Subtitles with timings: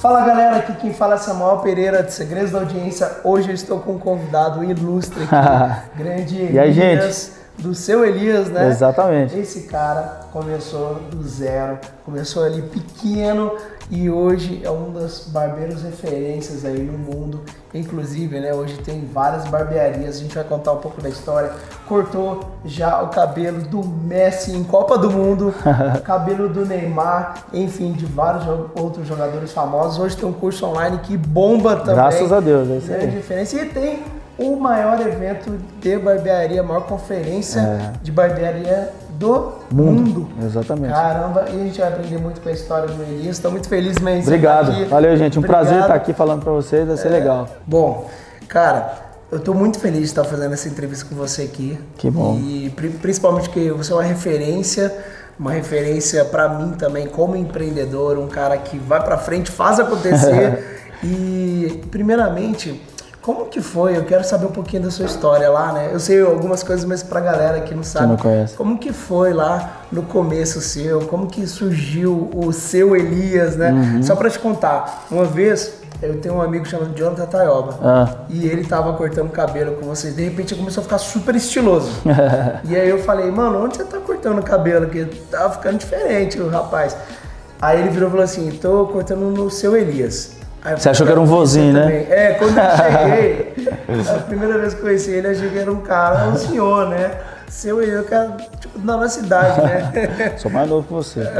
[0.00, 3.16] Fala galera, aqui quem fala é Samuel Pereira de Segredos da Audiência.
[3.24, 8.48] Hoje eu estou com um convidado ilustre aqui, grande E aí, Elias, do seu Elias,
[8.48, 8.68] né?
[8.68, 9.36] Exatamente.
[9.36, 13.50] Esse cara começou do zero, começou ali pequeno
[13.90, 17.40] e hoje é um dos barbeiros referências aí no mundo.
[17.72, 21.50] Inclusive, né, hoje tem várias barbearias, a gente vai contar um pouco da história.
[21.86, 25.54] Cortou já o cabelo do Messi em Copa do Mundo,
[26.04, 29.98] cabelo do Neymar, enfim, de vários outros jogadores famosos.
[29.98, 31.94] Hoje tem um curso online que bomba também.
[31.94, 33.06] Graças a Deus, é isso aí.
[33.10, 33.56] diferença.
[33.56, 34.02] E tem
[34.38, 37.92] o maior evento de barbearia, a maior conferência É.
[38.02, 40.28] de barbearia do mundo.
[40.44, 40.92] Exatamente.
[40.92, 43.36] Caramba, e a gente vai aprender muito com a história do Elias.
[43.36, 44.22] Estou muito feliz mesmo.
[44.22, 44.70] Obrigado.
[44.70, 44.84] aqui.
[44.84, 45.38] Valeu, gente.
[45.38, 45.82] Um prazer Obrigado.
[45.90, 47.48] estar aqui falando pra vocês, vai ser legal.
[47.66, 48.08] Bom,
[48.46, 48.96] cara,
[49.32, 51.78] eu tô muito feliz de estar fazendo essa entrevista com você aqui.
[51.96, 52.38] Que bom.
[52.38, 54.94] E pri- principalmente que você é uma referência,
[55.38, 60.80] uma referência para mim também como empreendedor, um cara que vai para frente, faz acontecer.
[61.02, 62.80] e primeiramente,
[63.28, 63.94] como que foi?
[63.94, 65.90] Eu quero saber um pouquinho da sua história lá, né?
[65.92, 68.54] Eu sei algumas coisas, mas pra galera que não sabe, não conhece.
[68.54, 71.02] como que foi lá no começo seu?
[71.02, 73.70] Como que surgiu o seu Elias, né?
[73.70, 74.02] Uhum.
[74.02, 78.14] Só pra te contar, uma vez eu tenho um amigo chamado Jonathan Taioba Ah.
[78.30, 80.16] e ele tava cortando cabelo com vocês.
[80.16, 81.90] De repente ele começou a ficar super estiloso.
[82.64, 84.88] e aí eu falei, mano, onde você tá cortando o cabelo?
[84.88, 86.96] Que tá ficando diferente o rapaz.
[87.60, 90.37] Aí ele virou e falou assim, tô cortando no seu Elias.
[90.64, 92.06] Eu Você achou que era um "Você vozinho, né?" também.
[92.10, 95.80] É, quando eu cheguei, a primeira vez que eu conheci ele, achei que era um
[95.80, 97.18] cara, um senhor, né?
[97.48, 100.34] Seu Elias, que era tipo da nossa idade, né?
[100.38, 101.20] Sou mais novo que você.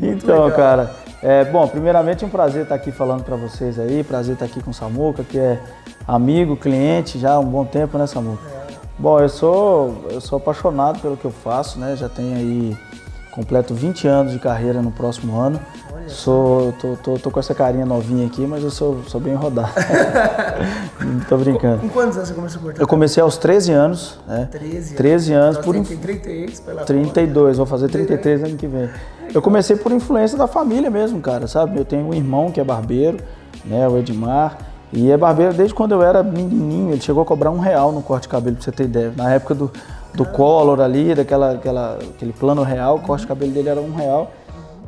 [0.00, 0.90] Então, cara,
[1.22, 4.62] é, bom, primeiramente é um prazer estar aqui falando pra vocês aí, prazer estar aqui
[4.62, 5.58] com o Samuca, que é
[6.06, 8.42] amigo, cliente já há um bom tempo, né, Samuca?
[8.98, 11.96] Bom, eu sou, eu sou apaixonado pelo que eu faço, né?
[11.96, 12.76] Já tenho aí
[13.36, 15.60] completo 20 anos de carreira no próximo ano.
[16.08, 19.72] Sou, tô, tô, tô com essa carinha novinha aqui, mas eu sou, sou bem rodado.
[21.00, 21.78] Não tô brincando.
[21.80, 22.80] Com quantos anos você começou a cortar?
[22.80, 24.48] Eu comecei aos 13 anos, né?
[24.50, 28.56] 13 13 anos, Então, por tem, inf- tem 38 pela 32, vou fazer 33 ano
[28.56, 28.88] que vem.
[29.34, 31.76] Eu comecei por influência da família mesmo, cara, sabe?
[31.78, 33.18] Eu tenho um irmão que é barbeiro,
[33.64, 34.58] né, o Edmar,
[34.92, 36.92] e é barbeiro desde quando eu era menininho.
[36.92, 39.12] Ele chegou a cobrar um real no corte de cabelo, pra você ter ideia.
[39.16, 39.72] Na época do,
[40.16, 43.94] do Collor ali, daquela, aquela, aquele plano real, o corte de cabelo dele era um
[43.94, 44.30] real.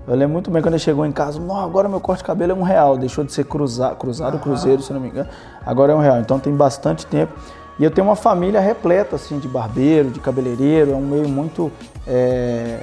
[0.06, 2.52] Eu lembro muito bem quando ele chegou em casa, não, agora meu corte de cabelo
[2.52, 5.28] é um real, deixou de ser cruza, cruzado, cruzeiro, se não me engano,
[5.66, 6.18] agora é um real.
[6.18, 7.32] Então tem bastante tempo.
[7.78, 11.70] E eu tenho uma família repleta assim de barbeiro, de cabeleireiro, é um meio muito.
[12.06, 12.80] é,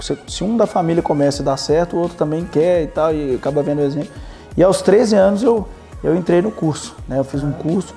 [0.00, 3.14] se- se um da família começa a dar certo, o outro também quer e tal,
[3.14, 4.08] e acaba vendo o exemplo.
[4.56, 5.68] E aos 13 anos eu,
[6.02, 7.18] eu entrei no curso, né?
[7.18, 7.94] Eu fiz um curso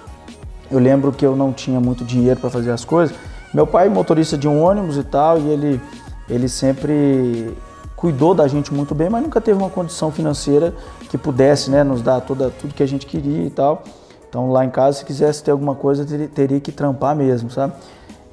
[0.70, 3.16] eu lembro que eu não tinha muito dinheiro para fazer as coisas.
[3.54, 5.82] Meu pai, motorista de um ônibus e tal, e ele,
[6.30, 7.56] ele sempre
[7.96, 10.74] cuidou da gente muito bem, mas nunca teve uma condição financeira
[11.10, 13.84] que pudesse né, nos dar toda, tudo que a gente queria e tal.
[14.30, 17.74] Então lá em casa, se quisesse ter alguma coisa, teria, teria que trampar mesmo, sabe?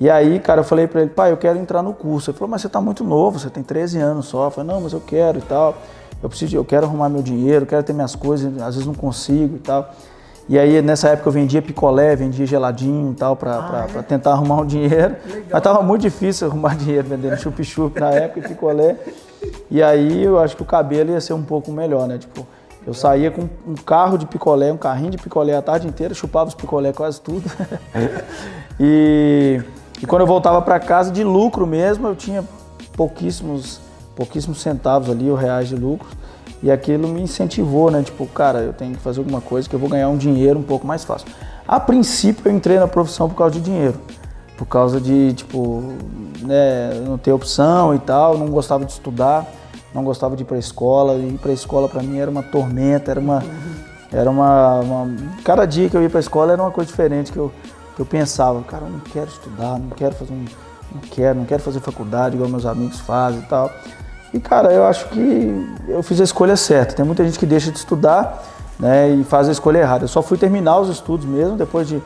[0.01, 2.31] E aí, cara, eu falei para ele, pai, eu quero entrar no curso.
[2.31, 4.47] Ele falou, mas você tá muito novo, você tem 13 anos só.
[4.47, 5.77] Eu falei, não, mas eu quero e tal.
[6.23, 9.57] Eu preciso, eu quero arrumar meu dinheiro, quero ter minhas coisas, às vezes não consigo
[9.57, 9.95] e tal.
[10.49, 14.33] E aí, nessa época, eu vendia picolé, vendia geladinho e tal, pra, pra- pra tentar
[14.33, 15.17] arrumar um dinheiro.
[15.51, 18.97] Mas tava muito difícil arrumar dinheiro vendendo chup-chup na época e picolé.
[19.71, 22.19] E aí, eu acho que o cabelo ia ser um pouco melhor, né?
[22.19, 22.47] Tipo,
[22.87, 26.49] eu saía com um carro de picolé, um carrinho de picolé a tarde inteira, chupava
[26.49, 27.51] os picolé quase tudo.
[28.79, 29.63] e,
[30.03, 32.45] e quando eu voltava para casa, de lucro mesmo, eu tinha
[32.95, 33.81] pouquíssimos,
[34.15, 36.09] pouquíssimos centavos ali, ou reais de lucro.
[36.65, 38.03] E aquilo me incentivou, né?
[38.03, 40.63] Tipo, cara, eu tenho que fazer alguma coisa que eu vou ganhar um dinheiro um
[40.63, 41.29] pouco mais fácil.
[41.69, 44.01] A princípio, eu entrei na profissão por causa de dinheiro.
[44.57, 45.83] Por causa de, tipo,
[46.41, 49.47] né, não ter opção e tal, não gostava de estudar,
[49.95, 51.17] não gostava de ir pra escola.
[51.17, 53.43] Ir pra escola para mim era uma tormenta, era uma.
[54.11, 57.39] Era uma, uma- Cada dia que eu ia pra escola era uma coisa diferente que
[57.39, 57.53] eu,
[57.95, 60.45] que eu pensava, cara, eu não quero estudar, não quero fazer um.
[60.95, 63.71] Não quero, não quero fazer faculdade igual meus amigos fazem e tal.
[64.35, 66.95] E, cara, eu acho que eu fiz a escolha certa.
[66.95, 68.43] Tem muita gente que deixa de estudar
[68.81, 70.05] né, e faz a escolha errada.
[70.05, 72.03] Eu só fui terminar os estudos mesmo depois de,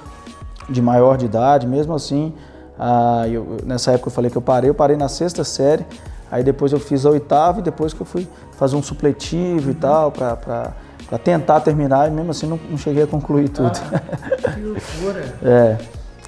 [0.69, 2.35] de maior de idade, mesmo assim.
[2.79, 5.87] ah, eu- nessa época eu falei que eu parei, eu parei na sexta série.
[6.31, 9.75] Aí depois eu fiz a oitava e depois que eu fui fazer um supletivo e
[9.75, 10.73] tal, pra, pra,
[11.09, 13.73] pra tentar terminar, e mesmo assim não, não cheguei a concluir tudo.
[14.55, 15.25] Que loucura.
[15.43, 15.77] É.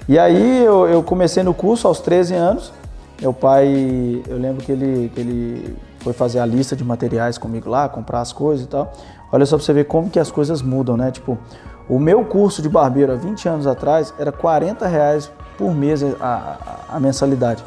[0.08, 2.72] E aí eu, eu comecei no curso aos 13 anos.
[3.20, 7.68] Meu pai, eu lembro que ele, que ele foi fazer a lista de materiais comigo
[7.70, 8.92] lá, comprar as coisas e tal.
[9.32, 11.10] Olha só pra você ver como que as coisas mudam, né?
[11.10, 11.38] Tipo,
[11.88, 16.08] o meu curso de barbeiro há 20 anos atrás era 40 reais por mês a,
[16.20, 17.62] a- a mensalidade.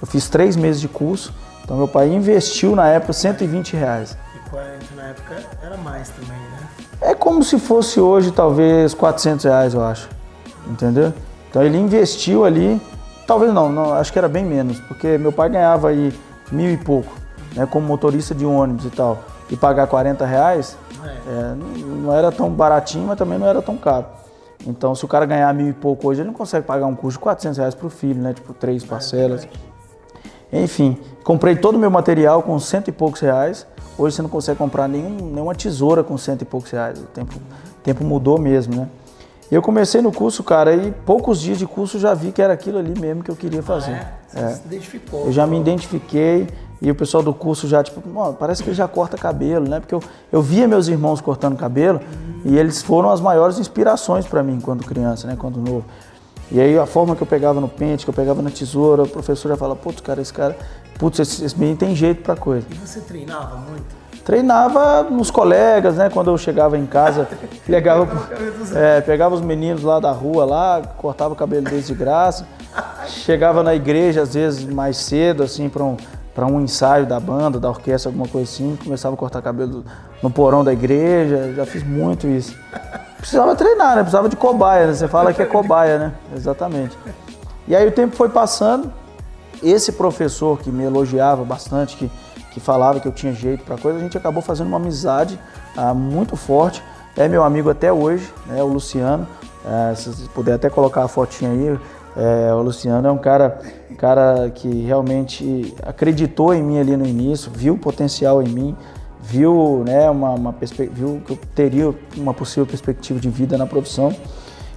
[0.00, 1.32] Eu fiz três meses de curso,
[1.64, 4.16] então meu pai investiu na época 120 reais.
[4.34, 6.58] E 40 na época era mais também, né?
[7.00, 10.08] É como se fosse hoje, talvez, 400 reais, eu acho.
[10.66, 11.12] Entendeu?
[11.48, 12.80] Então ele investiu ali,
[13.26, 16.12] talvez não, não, acho que era bem menos, porque meu pai ganhava aí
[16.50, 17.12] mil e pouco,
[17.56, 19.18] né, como motorista de ônibus e tal.
[19.50, 21.08] E pagar 40 reais, é.
[21.08, 24.06] É, não, era tão baratinho, mas também não era tão caro.
[24.66, 27.18] Então, se o cara ganhar mil e pouco hoje, ele não consegue pagar um custo
[27.18, 28.32] de 400 reais para o filho, né?
[28.32, 29.48] Tipo, três é parcelas.
[30.52, 33.66] Enfim, comprei todo o meu material com cento e poucos reais.
[33.98, 36.98] Hoje você não consegue comprar nenhum, nenhuma tesoura com cento e poucos reais.
[36.98, 38.88] O tempo, o tempo mudou mesmo, né?
[39.50, 42.78] Eu comecei no curso, cara, e poucos dias de curso já vi que era aquilo
[42.78, 43.92] ali mesmo que eu queria fazer.
[43.92, 44.38] Ah, é?
[44.38, 44.48] Você é.
[44.48, 45.26] se identificou.
[45.26, 46.48] Eu já me identifiquei
[46.80, 48.02] e o pessoal do curso já, tipo,
[48.38, 49.80] parece que ele já corta cabelo, né?
[49.80, 52.00] Porque eu, eu via meus irmãos cortando cabelo
[52.44, 55.36] e eles foram as maiores inspirações para mim quando criança, né?
[55.38, 55.84] Quando novo.
[56.50, 59.08] E aí a forma que eu pegava no pente, que eu pegava na tesoura, o
[59.08, 60.56] professor já fala, putz, cara, esse cara,
[60.98, 62.66] putz, esse, esse menino tem jeito pra coisa.
[62.70, 64.06] E você treinava muito?
[64.22, 66.10] Treinava nos colegas, né?
[66.10, 67.28] Quando eu chegava em casa,
[67.66, 68.08] pegava,
[68.74, 72.46] é, pegava os meninos lá da rua, lá, cortava o cabelo deles de graça.
[73.06, 75.96] Chegava na igreja, às vezes, mais cedo, assim, para um,
[76.44, 78.76] um ensaio da banda, da orquestra, alguma coisa assim.
[78.84, 79.84] Começava a cortar cabelo
[80.22, 81.54] no porão da igreja.
[81.54, 82.54] Já fiz muito isso.
[83.16, 84.02] Precisava treinar, né?
[84.02, 84.92] Precisava de cobaia, né?
[84.92, 86.12] Você fala que é cobaia, né?
[86.34, 86.98] Exatamente.
[87.66, 88.92] E aí o tempo foi passando.
[89.62, 92.10] Esse professor que me elogiava bastante, que
[92.56, 95.38] que falava que eu tinha jeito para coisa, a gente acabou fazendo uma amizade
[95.76, 96.82] ah, muito forte.
[97.14, 99.28] É meu amigo até hoje, né, o Luciano.
[99.62, 101.78] É, se puder até colocar a fotinha aí,
[102.16, 103.58] é, o Luciano é um cara,
[103.98, 108.76] cara que realmente acreditou em mim ali no início, viu o potencial em mim,
[109.20, 110.54] viu, né, uma, uma
[110.92, 114.14] viu que eu teria uma possível perspectiva de vida na profissão.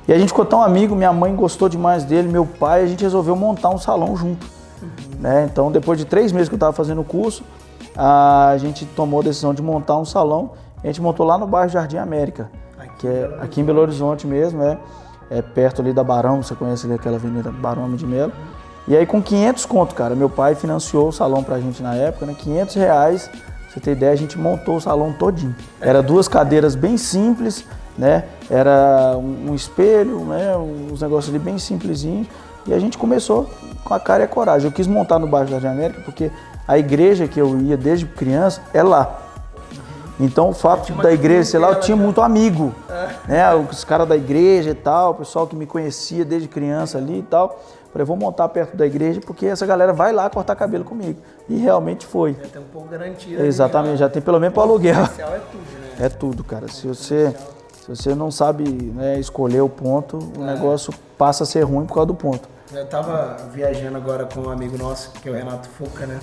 [0.08, 3.04] E a gente ficou tão amigo, minha mãe gostou demais dele, meu pai, a gente
[3.04, 4.46] resolveu montar um salão junto.
[4.82, 4.90] Uhum.
[5.20, 5.48] Né?
[5.50, 7.44] Então, depois de três meses que eu estava fazendo o curso,
[7.96, 10.52] a gente tomou a decisão de montar um salão.
[10.84, 14.26] A gente montou lá no bairro Jardim América, aqui que é aqui em Belo Horizonte
[14.26, 14.78] mesmo, é,
[15.30, 18.34] é perto ali da Barão, você conhece ali aquela avenida Barão de Melo.
[18.88, 22.26] E aí com 500 conto, cara, meu pai financiou o salão pra gente na época,
[22.26, 22.36] né?
[22.38, 23.30] 500 reais,
[23.70, 25.56] você ter ideia, a gente montou o salão todinho.
[25.80, 27.66] Era duas cadeiras bem simples,
[27.98, 28.26] né?
[28.50, 30.58] Era um, um espelho, né?
[30.58, 32.28] Uns negócios ali bem simplesinhos.
[32.66, 33.50] E a gente começou
[33.84, 34.68] com a cara e a coragem.
[34.68, 36.32] Eu quis montar no bairro Jardim América porque
[36.68, 39.29] a igreja que eu ia desde criança é lá.
[40.20, 42.74] Então o fato da igreja sei lá, eu tinha muito amigo,
[43.28, 43.54] né?
[43.56, 47.24] Os caras da igreja e tal, o pessoal que me conhecia desde criança ali e
[47.24, 47.60] tal.
[47.92, 51.20] Falei, vou montar perto da igreja porque essa galera vai lá cortar cabelo comigo.
[51.48, 52.34] E realmente foi.
[52.34, 53.44] Já tem um pouco garantido.
[53.44, 55.02] Exatamente, já tem pelo menos para aluguel.
[55.04, 56.06] é tudo, né?
[56.06, 56.68] É tudo, cara.
[56.68, 57.34] Se você,
[57.82, 60.54] se você não sabe né, escolher o ponto, o é.
[60.54, 62.48] negócio passa a ser ruim por causa do ponto.
[62.72, 66.20] Eu tava viajando agora com um amigo nosso, que é o Renato Fuca, né?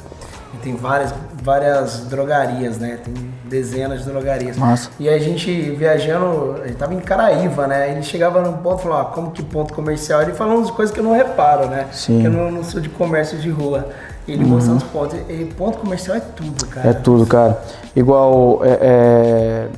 [0.56, 1.12] E tem várias,
[1.42, 2.98] várias drogarias, né?
[3.04, 3.14] Tem
[3.44, 4.56] dezenas de drogarias.
[4.56, 4.90] Nossa.
[4.98, 7.90] E a gente viajando, ele tava em Caraíva, né?
[7.90, 10.22] Ele chegava num ponto e falou, ah, como que ponto comercial?
[10.22, 11.86] Ele falou umas coisas que eu não reparo, né?
[11.92, 12.20] Sim.
[12.20, 13.88] Que eu não, não sou de comércio de rua.
[14.26, 14.50] Ele uhum.
[14.50, 15.18] mostrando os pontos.
[15.28, 16.88] E ponto comercial é tudo, cara.
[16.88, 17.62] É tudo, cara.
[17.94, 19.68] Igual, é, é,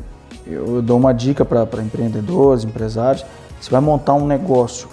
[0.46, 3.24] eu dou uma dica para empreendedores, empresários.
[3.60, 4.88] Você vai montar um negócio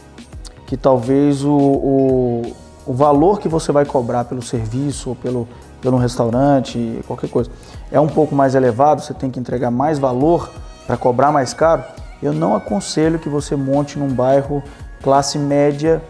[0.66, 2.54] que talvez o, o,
[2.86, 5.48] o valor que você vai cobrar pelo serviço ou pelo,
[5.86, 7.52] pelo restaurante, qualquer coisa,
[7.92, 10.50] é um pouco mais elevado, você tem que entregar mais valor
[10.88, 11.84] para cobrar mais caro,
[12.24, 14.64] eu não aconselho que você monte num bairro
[15.04, 16.02] classe média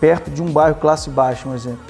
[0.00, 1.84] perto de um bairro classe baixa, um exemplo.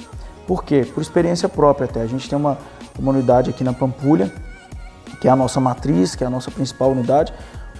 [0.44, 0.84] Por quê?
[0.92, 2.02] Por experiência própria até.
[2.02, 2.58] A gente tem uma,
[2.98, 4.32] uma unidade aqui na Pampulha,
[5.20, 7.32] que é a nossa matriz, que é a nossa principal unidade.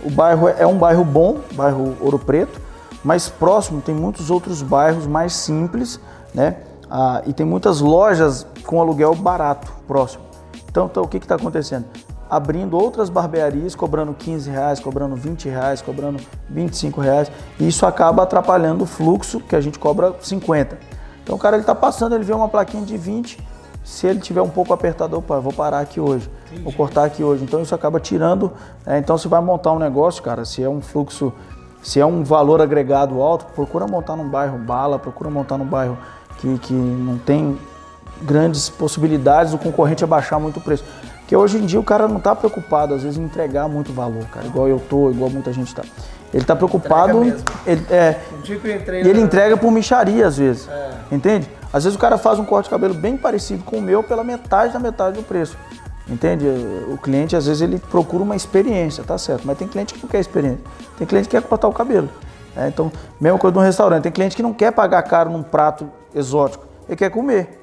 [0.04, 2.60] O bairro é um bairro bom, bairro Ouro Preto,
[3.02, 5.98] mais próximo tem muitos outros bairros mais simples,
[6.32, 6.58] né?
[6.88, 10.22] Ah, e tem muitas lojas com aluguel barato próximo.
[10.68, 11.86] Então, então o que está acontecendo?
[12.30, 18.22] Abrindo outras barbearias, cobrando 15 reais, cobrando 20 reais, cobrando 25 reais, e isso acaba
[18.22, 20.78] atrapalhando o fluxo que a gente cobra 50.
[21.24, 23.44] Então o cara ele está passando, ele vê uma plaquinha de 20,
[23.82, 26.62] se ele tiver um pouco apertado, opa, vou parar aqui hoje, Entendi.
[26.62, 27.42] vou cortar aqui hoje.
[27.42, 28.52] Então isso acaba tirando.
[28.86, 31.32] É, então você vai montar um negócio, cara, se é um fluxo
[31.82, 35.98] se é um valor agregado alto, procura montar num bairro bala, procura montar num bairro
[36.38, 37.58] que, que não tem
[38.22, 40.84] grandes possibilidades do concorrente abaixar muito o preço.
[41.20, 44.24] Porque hoje em dia o cara não está preocupado, às vezes, em entregar muito valor,
[44.26, 45.82] cara, igual eu tô, igual muita gente está.
[46.32, 47.22] Ele está preocupado.
[47.66, 48.16] Ele, é,
[49.04, 50.68] e ele entrega por micharia, às vezes.
[50.68, 51.14] É.
[51.14, 51.48] Entende?
[51.72, 54.24] Às vezes o cara faz um corte de cabelo bem parecido com o meu pela
[54.24, 55.56] metade da metade do preço.
[56.08, 56.44] Entende?
[56.88, 60.08] O cliente, às vezes, ele procura uma experiência, tá certo, mas tem cliente que não
[60.08, 60.60] quer experiência.
[60.98, 62.08] Tem cliente que quer cortar o cabelo.
[62.56, 64.02] É, então, mesma coisa de um restaurante.
[64.02, 67.59] Tem cliente que não quer pagar caro num prato exótico, ele quer comer.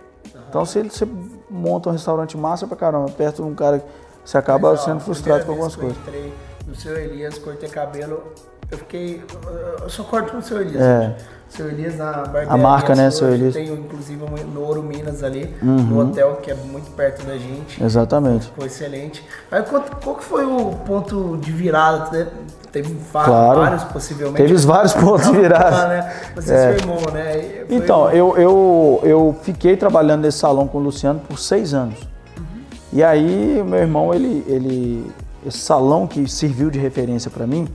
[0.49, 1.07] Então, se ele, você
[1.49, 3.83] monta um restaurante massa pra caramba, perto de um cara
[4.23, 5.95] você acaba Mas, ó, sendo frustrado com algumas coisas.
[6.05, 6.33] eu entrei
[6.67, 8.21] no seu Elias, cortei cabelo,
[8.69, 9.23] eu fiquei.
[9.81, 10.81] Eu só corto no seu Elias.
[10.83, 11.01] É.
[11.09, 11.37] gente.
[11.49, 12.51] Seu Elias na barbearia.
[12.51, 13.53] A marca, né, seu Elias.
[13.53, 14.21] Tem inclusive
[14.53, 15.77] no Ouro Minas ali, Uhum.
[15.77, 17.81] no hotel, que é muito perto da gente.
[17.81, 18.47] Exatamente.
[18.47, 19.23] Ficou excelente.
[19.49, 22.33] Mas qual, qual que foi o ponto de virada?
[22.81, 23.59] Te- Teve Claro.
[23.61, 24.37] vários, possivelmente.
[24.41, 25.87] Teve vários pontos de Ah, virada.
[25.87, 26.13] né?
[26.35, 26.73] Você É.
[26.73, 27.33] firmou, né?
[27.67, 31.95] Foi- Então, eu, eu, eu fiquei trabalhando nesse salão com o Luciano por seis anos.
[32.93, 35.11] E aí, meu irmão, ele, ele,
[35.45, 37.67] esse salão que serviu de referência para mim,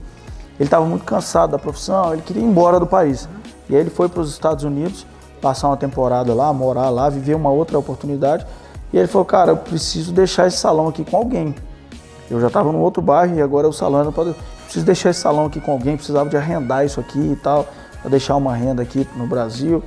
[0.59, 3.27] ele estava muito cansado da profissão, ele queria ir embora do país.
[3.69, 5.05] E aí ele foi para os Estados Unidos,
[5.41, 8.45] passar uma temporada lá, morar lá, viver uma outra oportunidade.
[8.91, 11.53] E ele falou, cara, eu preciso deixar esse salão aqui com alguém.
[12.29, 14.33] Eu já estava num outro bairro e agora o salão era para.
[14.73, 17.67] Preciso deixar esse salão aqui com alguém, precisava de arrendar isso aqui e tal,
[18.01, 19.83] para deixar uma renda aqui no Brasil.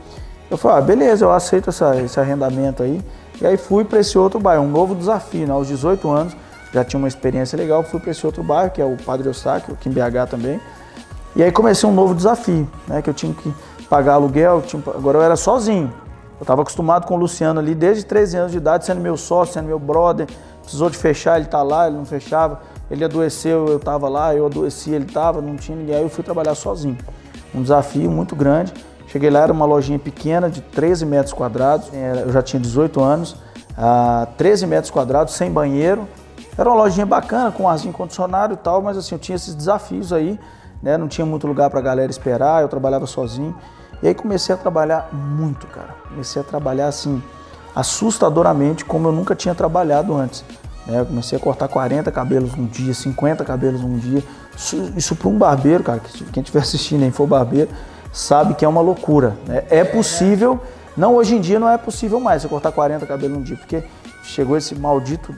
[0.49, 3.03] Eu falei, ah, beleza, eu aceito essa- esse arrendamento aí.
[3.41, 5.53] E aí fui para esse outro bairro, um novo desafio, né?
[5.53, 6.37] Aos 18 anos,
[6.73, 9.75] já tinha uma experiência legal, fui para esse outro bairro, que é o Padre Eustáquio,
[9.75, 10.61] aqui em BH também.
[11.35, 13.03] E aí comecei um novo desafio, né?
[13.03, 13.53] Que eu tinha que
[13.91, 15.93] pagar aluguel, tinha- agora eu era sozinho.
[16.39, 19.55] Eu estava acostumado com o Luciano ali desde 13 anos de idade, sendo meu sócio,
[19.55, 20.29] sendo meu brother.
[20.63, 22.61] Precisou de fechar, ele tá lá, ele não fechava.
[22.91, 25.97] Ele adoeceu, eu estava lá, eu adoeci, ele estava, não tinha ninguém.
[25.97, 26.97] Aí eu fui trabalhar sozinho.
[27.55, 28.73] Um desafio muito grande.
[29.09, 31.89] Cheguei lá, era uma lojinha pequena de 13 metros quadrados.
[32.25, 33.37] Eu já tinha 18 anos,
[33.77, 36.07] ah, 13 metros quadrados, sem banheiro.
[36.59, 40.13] Era uma lojinha bacana, com arzinho condicionado e tal, mas assim, eu tinha esses desafios
[40.13, 40.39] aí,
[40.83, 40.97] né?
[40.97, 43.55] Não tinha muito lugar pra galera esperar, eu trabalhava sozinho.
[44.03, 45.95] E aí comecei a trabalhar muito, cara.
[46.09, 47.23] Comecei a trabalhar assim,
[47.75, 50.45] assustadoramente, como eu nunca tinha trabalhado antes.
[50.87, 51.01] Né?
[51.01, 54.23] Eu comecei a cortar 40 cabelos num dia, 50 cabelos num dia.
[54.57, 57.71] Isso, isso para um barbeiro, cara, que quem estiver assistindo e for barbeiro,
[58.13, 59.37] sabe que é uma loucura.
[59.47, 59.65] né?
[59.69, 60.61] É possível,
[60.97, 63.85] não hoje em dia não é possível mais você cortar 40 cabelos num dia, porque
[64.23, 65.35] chegou esse maldito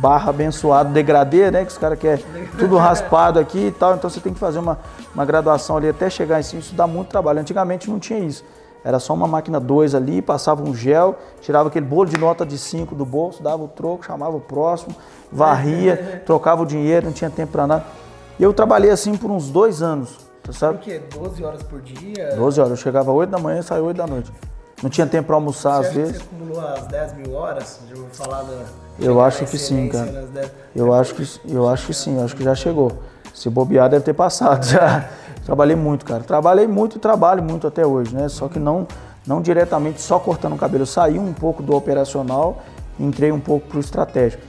[0.00, 1.64] barra abençoado degradê, né?
[1.64, 2.24] Que os caras querem
[2.58, 3.94] tudo raspado aqui e tal.
[3.94, 4.78] Então você tem que fazer uma,
[5.14, 6.60] uma graduação ali até chegar em cima.
[6.60, 7.40] Isso dá muito trabalho.
[7.40, 8.44] Antigamente não tinha isso.
[8.84, 12.58] Era só uma máquina 2 ali, passava um gel, tirava aquele bolo de nota de
[12.58, 14.94] 5 do bolso, dava o troco, chamava o próximo,
[15.32, 17.84] varria, trocava o dinheiro, não tinha tempo para nada.
[18.38, 20.10] E eu trabalhei assim por uns dois anos,
[20.42, 20.78] tá Por sabe?
[20.78, 21.00] quê?
[21.14, 22.34] 12 horas por dia?
[22.36, 22.70] 12 horas.
[22.72, 24.30] Eu chegava às 8 da manhã e saía 8 da noite.
[24.82, 26.16] Não tinha tempo para almoçar Você às vezes.
[26.18, 27.80] você acumulou as 10 mil horas?
[27.88, 28.64] Já ouviu falar da.
[28.98, 30.12] Eu acho que sim, cara.
[30.12, 30.50] nas 10?
[30.76, 32.92] Eu acho que, eu acho que sim, eu acho que já chegou.
[33.32, 35.08] Se bobear, deve ter passado já.
[35.44, 36.22] Trabalhei muito, cara.
[36.22, 38.28] Trabalhei muito e trabalho muito até hoje, né?
[38.28, 38.86] Só que não,
[39.26, 40.82] não diretamente só cortando o cabelo.
[40.82, 42.62] Eu saí um pouco do operacional
[42.98, 44.42] entrei um pouco pro estratégico.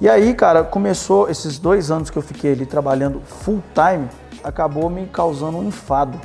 [0.00, 4.08] E aí, cara, começou esses dois anos que eu fiquei ali trabalhando full time,
[4.42, 6.18] acabou me causando um enfado.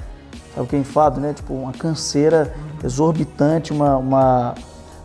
[0.56, 1.34] Sabe o que é enfado, né?
[1.34, 4.56] Tipo, uma canseira exorbitante, uma, uma,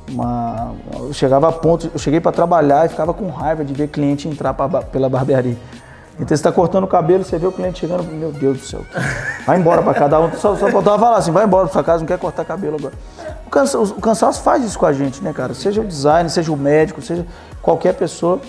[0.08, 3.88] uma- Eu chegava a ponto, eu cheguei para trabalhar e ficava com raiva de ver
[3.88, 5.56] cliente entrar pra pela barbearia.
[6.14, 8.84] Então você está cortando o cabelo, você vê o cliente chegando, meu Deus do céu,
[9.46, 10.30] vai embora para cada um.
[10.32, 12.94] Só, só faltava falar assim, vai embora para sua casa, não quer cortar cabelo agora.
[13.46, 15.54] O cansaço, o cansaço faz isso com a gente, né, cara?
[15.54, 17.26] Seja o designer, seja o médico, seja
[17.62, 18.40] qualquer pessoa.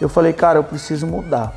[0.00, 1.54] Eu falei, cara, eu preciso mudar.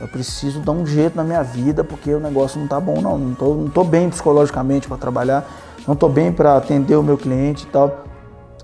[0.00, 3.18] Eu preciso dar um jeito na minha vida porque o negócio não tá bom não.
[3.18, 5.44] Não tô, não tô bem psicologicamente para trabalhar,
[5.86, 8.04] não tô bem para atender o meu cliente e tal.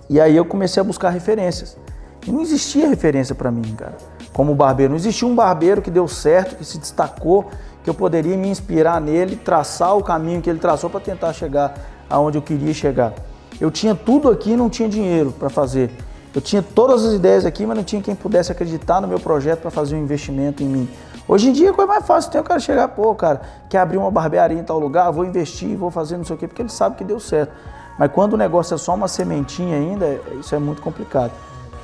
[0.09, 1.77] E aí eu comecei a buscar referências.
[2.27, 3.97] E não existia referência para mim, cara,
[4.37, 4.91] como barbeiro.
[4.91, 7.47] Não existia um barbeiro que deu certo, que se destacou,
[7.83, 11.73] que eu poderia me inspirar nele, traçar o caminho que ele traçou para tentar chegar
[12.11, 13.15] aonde eu queria chegar.
[13.59, 15.91] Eu tinha tudo aqui e não tinha dinheiro para fazer.
[16.35, 19.63] Eu tinha todas as ideias aqui, mas não tinha quem pudesse acreditar no meu projeto
[19.63, 20.89] para fazer um investimento em mim.
[21.27, 23.41] Hoje em dia é mais fácil, tem o cara chegar, pô, cara,
[23.71, 26.47] quer abrir uma barbearia em tal lugar, vou investir, vou fazer não sei o quê,
[26.47, 27.55] porque ele sabe que deu certo.
[27.99, 31.33] Mas quando o negócio é só uma sementinha ainda, isso é muito complicado.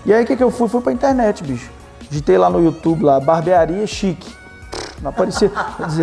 [0.04, 0.68] E aí o que, que eu fui?
[0.68, 1.80] Fui pra internet, bicho.
[2.12, 4.30] Digitei lá no YouTube, lá, barbearia chique.
[5.00, 5.50] Não aparecia.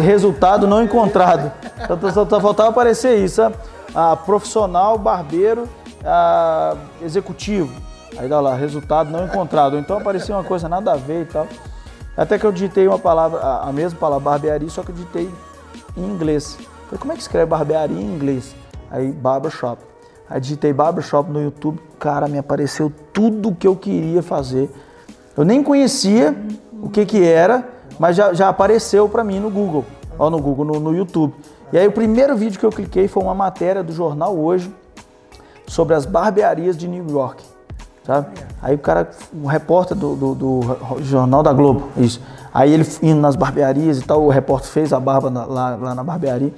[0.02, 1.52] Resultado não encontrado.
[1.86, 3.56] Só, só, só faltava aparecer isso, sabe?
[3.94, 5.70] Ah, profissional, barbeiro,
[6.04, 7.72] ah, executivo.
[8.18, 9.78] Aí dá lá, resultado não encontrado.
[9.78, 11.48] Então aparecia uma coisa nada a ver e tal.
[12.18, 15.30] Até que eu digitei uma palavra, a, mesma palavra barbearia, só que eu digitei
[15.96, 16.58] em inglês.
[16.88, 18.56] Falei, como é que escreve barbearia em inglês?
[18.90, 19.84] Aí, barbershop.
[20.28, 24.72] Aí digitei barbershop no YouTube, cara, me apareceu tudo o que eu queria fazer.
[25.40, 26.36] Eu nem conhecia
[26.84, 27.66] o que que era,
[27.98, 29.86] mas já, já apareceu para mim no Google,
[30.18, 31.34] ó, no Google, no, no YouTube.
[31.72, 34.70] E aí o primeiro vídeo que eu cliquei foi uma matéria do jornal Hoje
[35.66, 37.42] sobre as barbearias de New York,
[38.04, 38.28] sabe?
[38.62, 40.60] Aí o cara, um repórter do, do, do
[41.04, 42.22] jornal da Globo, isso.
[42.54, 45.96] Aí ele indo nas barbearias e tal, o repórter fez a barba na- lá, lá
[45.96, 46.54] na barbearia.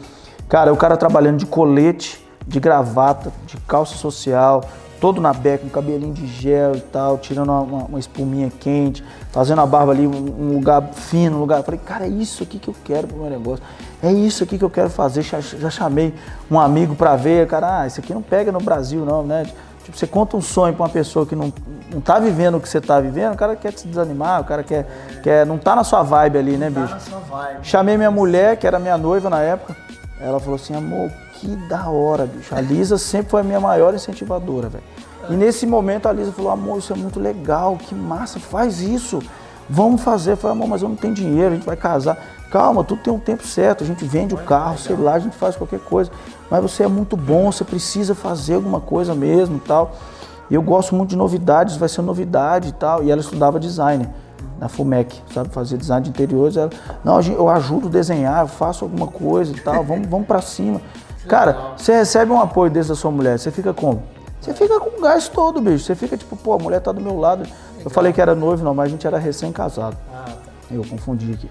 [0.50, 4.64] Cara, o cara trabalhando de colete, de gravata, de calça social,
[5.02, 9.60] todo na beca, um cabelinho de gel e tal, tirando uma, uma, espuminha quente, fazendo
[9.60, 11.58] a barba ali, um, um, lugar fino, um lugar.
[11.58, 13.66] Eu falei, cara, é isso aqui que eu quero pro meu negócio.
[14.02, 15.24] É isso aqui que eu quero fazer.
[15.24, 16.14] Já, já chamei
[16.50, 19.48] um amigo para ver, cara, ah, isso aqui não pega no Brasil, não, né?
[19.84, 21.52] Tipo, você conta um sonho para uma pessoa que não,
[21.92, 24.62] não tá vivendo o que você tá vivendo, o cara quer te desanimar, o cara
[24.62, 24.86] quer,
[25.24, 26.88] quer não tá na sua vibe ali, né, bicho?
[26.88, 27.60] Tá na sua vibe.
[27.64, 29.76] Chamei minha mulher, que era minha noiva na época.
[30.22, 32.54] Ela falou assim, amor, que da hora, bicho.
[32.54, 34.84] A Lisa sempre foi a minha maior incentivadora, velho.
[35.30, 39.20] E nesse momento a Lisa falou, amor, isso é muito legal, que massa, faz isso.
[39.70, 40.34] Vamos fazer.
[40.34, 42.18] Eu falei, amor, mas eu não tenho dinheiro, a gente vai casar.
[42.52, 45.36] Calma, tudo tem um tempo certo, a gente vende o carro, sei lá, a gente
[45.36, 46.12] faz qualquer coisa.
[46.50, 49.96] Mas você é muito bom, você precisa fazer alguma coisa mesmo e tal.
[50.50, 53.04] E eu gosto muito de novidades, vai ser novidade e tal.
[53.04, 54.10] E ela estudava design
[54.60, 56.58] na FUMEC, sabe, fazer design de interiores.
[56.58, 56.70] Ela,
[57.04, 60.82] não, eu ajudo a desenhar, eu faço alguma coisa e tal, vamos, vamos para cima.
[61.28, 64.02] Cara, você recebe um apoio desse da sua mulher, você fica como?
[64.42, 65.86] Você fica com o gás todo, bicho.
[65.86, 67.48] Você fica tipo, pô, a mulher tá do meu lado.
[67.84, 69.96] Eu falei que era noivo, não, mas a gente era recém-casado.
[70.12, 70.34] Ah, tá.
[70.72, 71.50] Eu confundi aqui.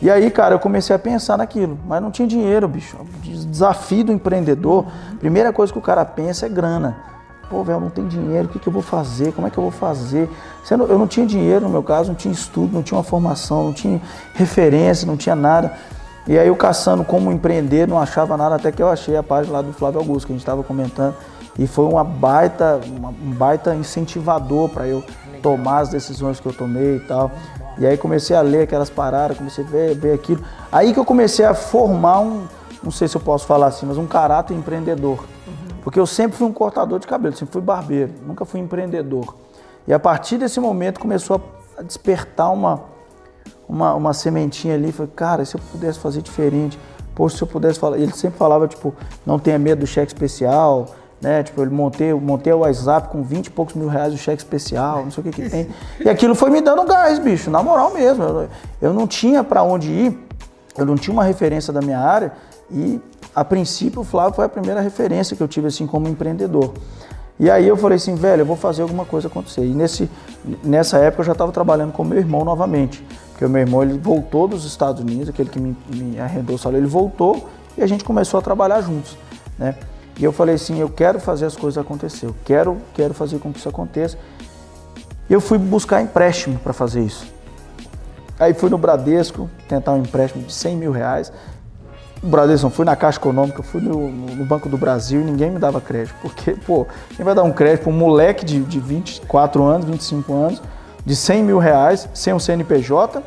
[0.00, 2.96] E aí, cara, eu comecei a pensar naquilo, mas não tinha dinheiro, bicho.
[3.22, 4.86] Desafio do empreendedor,
[5.18, 6.96] primeira coisa que o cara pensa é grana.
[7.50, 9.32] Pô, velho, não tem dinheiro, o que, que eu vou fazer?
[9.32, 10.30] Como é que eu vou fazer?
[10.70, 13.72] Eu não tinha dinheiro, no meu caso, não tinha estudo, não tinha uma formação, não
[13.72, 14.00] tinha
[14.34, 15.72] referência, não tinha nada.
[16.28, 19.54] E aí eu caçando como empreender, não achava nada, até que eu achei a página
[19.54, 21.16] lá do Flávio Augusto, que a gente estava comentando.
[21.58, 25.02] E foi uma baita, uma, um baita incentivador para eu
[25.42, 27.32] tomar as decisões que eu tomei e tal.
[27.78, 30.40] E aí comecei a ler aquelas paradas, comecei a ver, ver aquilo.
[30.70, 32.44] Aí que eu comecei a formar um,
[32.80, 35.24] não sei se eu posso falar assim, mas um caráter empreendedor.
[35.82, 39.34] Porque eu sempre fui um cortador de cabelo, sempre fui barbeiro, nunca fui empreendedor.
[39.86, 41.40] E a partir desse momento começou
[41.76, 42.82] a despertar uma,
[43.68, 44.92] uma, uma sementinha ali.
[44.92, 46.78] Falei, cara, se eu pudesse fazer diferente,
[47.14, 47.98] pô, se eu pudesse falar.
[47.98, 48.94] Ele sempre falava, tipo,
[49.24, 50.86] não tenha medo do cheque especial,
[51.20, 51.42] né?
[51.42, 55.04] Tipo, ele montei, montei o WhatsApp com 20 e poucos mil reais o cheque especial,
[55.04, 55.68] não sei o que que tem.
[55.98, 58.22] E aquilo foi me dando gás, bicho, na moral mesmo.
[58.22, 58.48] Eu,
[58.80, 60.28] eu não tinha para onde ir,
[60.76, 62.32] eu não tinha uma referência da minha área
[62.70, 63.00] e
[63.34, 66.74] a princípio o Flávio foi a primeira referência que eu tive assim como empreendedor.
[67.38, 69.64] E aí eu falei assim, velho, eu vou fazer alguma coisa acontecer.
[69.64, 70.10] E nesse,
[70.62, 73.98] nessa época eu já estava trabalhando com meu irmão novamente, porque o meu irmão ele
[73.98, 77.86] voltou dos Estados Unidos, aquele que me, me arrendou o salário, ele voltou e a
[77.86, 79.16] gente começou a trabalhar juntos,
[79.58, 79.74] né?
[80.18, 83.50] E eu falei assim, eu quero fazer as coisas acontecer, eu quero, quero fazer com
[83.50, 84.18] que isso aconteça.
[85.30, 87.26] E eu fui buscar empréstimo para fazer isso.
[88.38, 91.32] Aí fui no Bradesco tentar um empréstimo de 100 mil reais.
[92.22, 95.58] O Bradesco, fui na Caixa Econômica, fui no, no, Banco do Brasil e ninguém me
[95.58, 96.14] dava crédito.
[96.20, 100.34] Porque, pô, quem vai dar um crédito para um moleque de, de 24 anos, 25
[100.34, 100.62] anos,
[101.04, 103.22] de 100 mil reais, sem um CNPJ,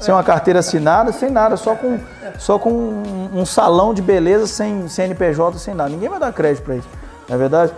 [0.00, 1.98] sem uma carteira assinada, sem nada, só com,
[2.38, 5.90] só com um, um salão de beleza sem CNPJ, sem nada.
[5.90, 6.88] Ninguém vai dar crédito para isso,
[7.28, 7.72] não é verdade?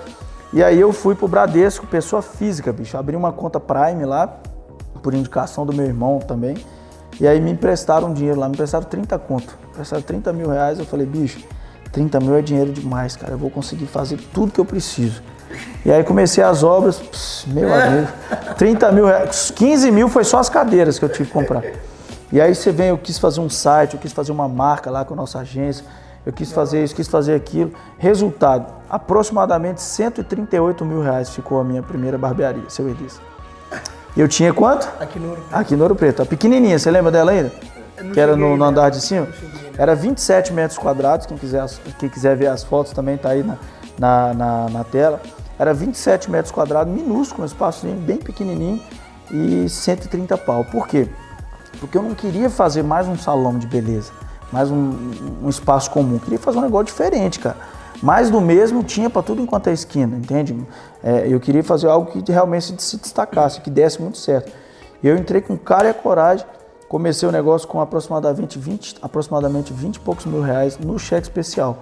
[0.52, 2.96] E aí eu fui pro Bradesco, pessoa física, bicho.
[2.96, 4.26] Abri uma conta Prime lá,
[5.02, 6.56] por indicação do meu irmão também.
[7.20, 9.58] E aí me emprestaram dinheiro lá, me emprestaram 30 conto.
[9.62, 10.78] Me emprestaram 30 mil reais.
[10.78, 11.40] Eu falei, bicho,
[11.92, 13.32] 30 mil é dinheiro demais, cara.
[13.32, 15.22] Eu vou conseguir fazer tudo que eu preciso.
[15.84, 18.08] E aí comecei as obras, pss, meu amigo,
[18.56, 19.50] 30 mil reais.
[19.50, 21.62] 15 mil foi só as cadeiras que eu tive que comprar.
[22.30, 25.04] E aí você vem, eu quis fazer um site, eu quis fazer uma marca lá
[25.04, 25.84] com a nossa agência,
[26.26, 27.72] eu quis fazer isso, quis fazer aquilo.
[27.96, 33.18] Resultado, aproximadamente 138 mil reais ficou a minha primeira barbearia, seu Elis.
[34.18, 34.88] Eu tinha quanto?
[34.98, 35.54] Aqui no Ouro Preto.
[35.54, 36.22] Aqui no Ouro Preto.
[36.22, 37.52] A pequenininha, você lembra dela ainda?
[38.12, 39.28] Que era no, no andar de cima?
[39.78, 41.64] Era 27 metros quadrados, quem quiser,
[42.00, 43.56] quem quiser ver as fotos também tá aí na,
[43.96, 45.22] na, na, na tela.
[45.56, 48.82] Era 27 metros quadrados, minúsculo, um espaçozinho bem pequenininho
[49.30, 50.64] e 130 pau.
[50.64, 51.08] Por quê?
[51.78, 54.10] Porque eu não queria fazer mais um salão de beleza,
[54.50, 55.12] mais um,
[55.44, 56.14] um espaço comum.
[56.14, 57.56] Eu queria fazer um negócio diferente, cara.
[58.02, 60.56] Mais do mesmo tinha para tudo enquanto é esquina, entende?
[61.02, 64.52] É, eu queria fazer algo que realmente se destacasse, que desse muito certo.
[65.02, 66.46] Eu entrei com cara e coragem,
[66.88, 71.78] comecei o negócio com aproximadamente 20, aproximadamente 20 e poucos mil reais no cheque especial.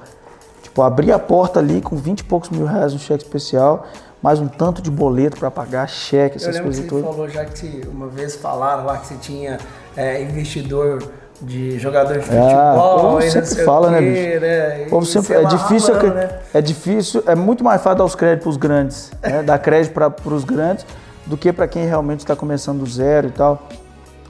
[0.63, 3.87] Tipo, abri a porta ali com 20 e poucos mil reais no cheque especial
[4.23, 7.05] mais um tanto de boleto para pagar, cheque, essas coisas todas.
[7.05, 9.59] Você falou já que uma vez falaram lá que você tinha
[9.97, 13.19] é, investidor de jogador de futebol.
[13.19, 14.41] Ah, sempre fala, né, bicho?
[14.41, 14.85] Né?
[14.87, 16.31] O povo sempre, é, difícil, é, né?
[16.55, 19.43] é difícil, é muito mais fácil dar os créditos para os grandes, né?
[19.45, 20.87] dar crédito para os grandes
[21.27, 23.69] do que para quem realmente está começando do zero e tal.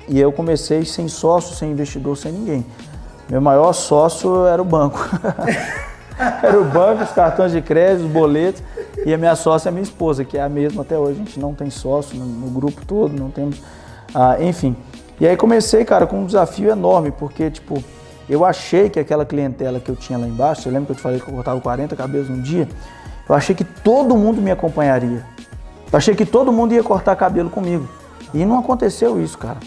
[0.08, 2.64] E eu comecei sem sócio, sem investidor, sem ninguém.
[3.28, 4.98] Meu maior sócio era o banco.
[6.42, 8.62] era o banco, os cartões de crédito, os boletos.
[9.04, 11.20] E a minha sócia é minha esposa, que é a mesma até hoje.
[11.20, 13.60] A gente não tem sócio no, no grupo todo, não temos.
[14.14, 14.76] Ah, enfim.
[15.18, 17.82] E aí comecei, cara, com um desafio enorme, porque, tipo,
[18.28, 21.02] eu achei que aquela clientela que eu tinha lá embaixo, você lembra que eu te
[21.02, 22.68] falei que eu cortava 40 cabelos um dia?
[23.28, 25.24] Eu achei que todo mundo me acompanharia.
[25.90, 27.88] Eu achei que todo mundo ia cortar cabelo comigo.
[28.34, 29.58] E não aconteceu isso, cara.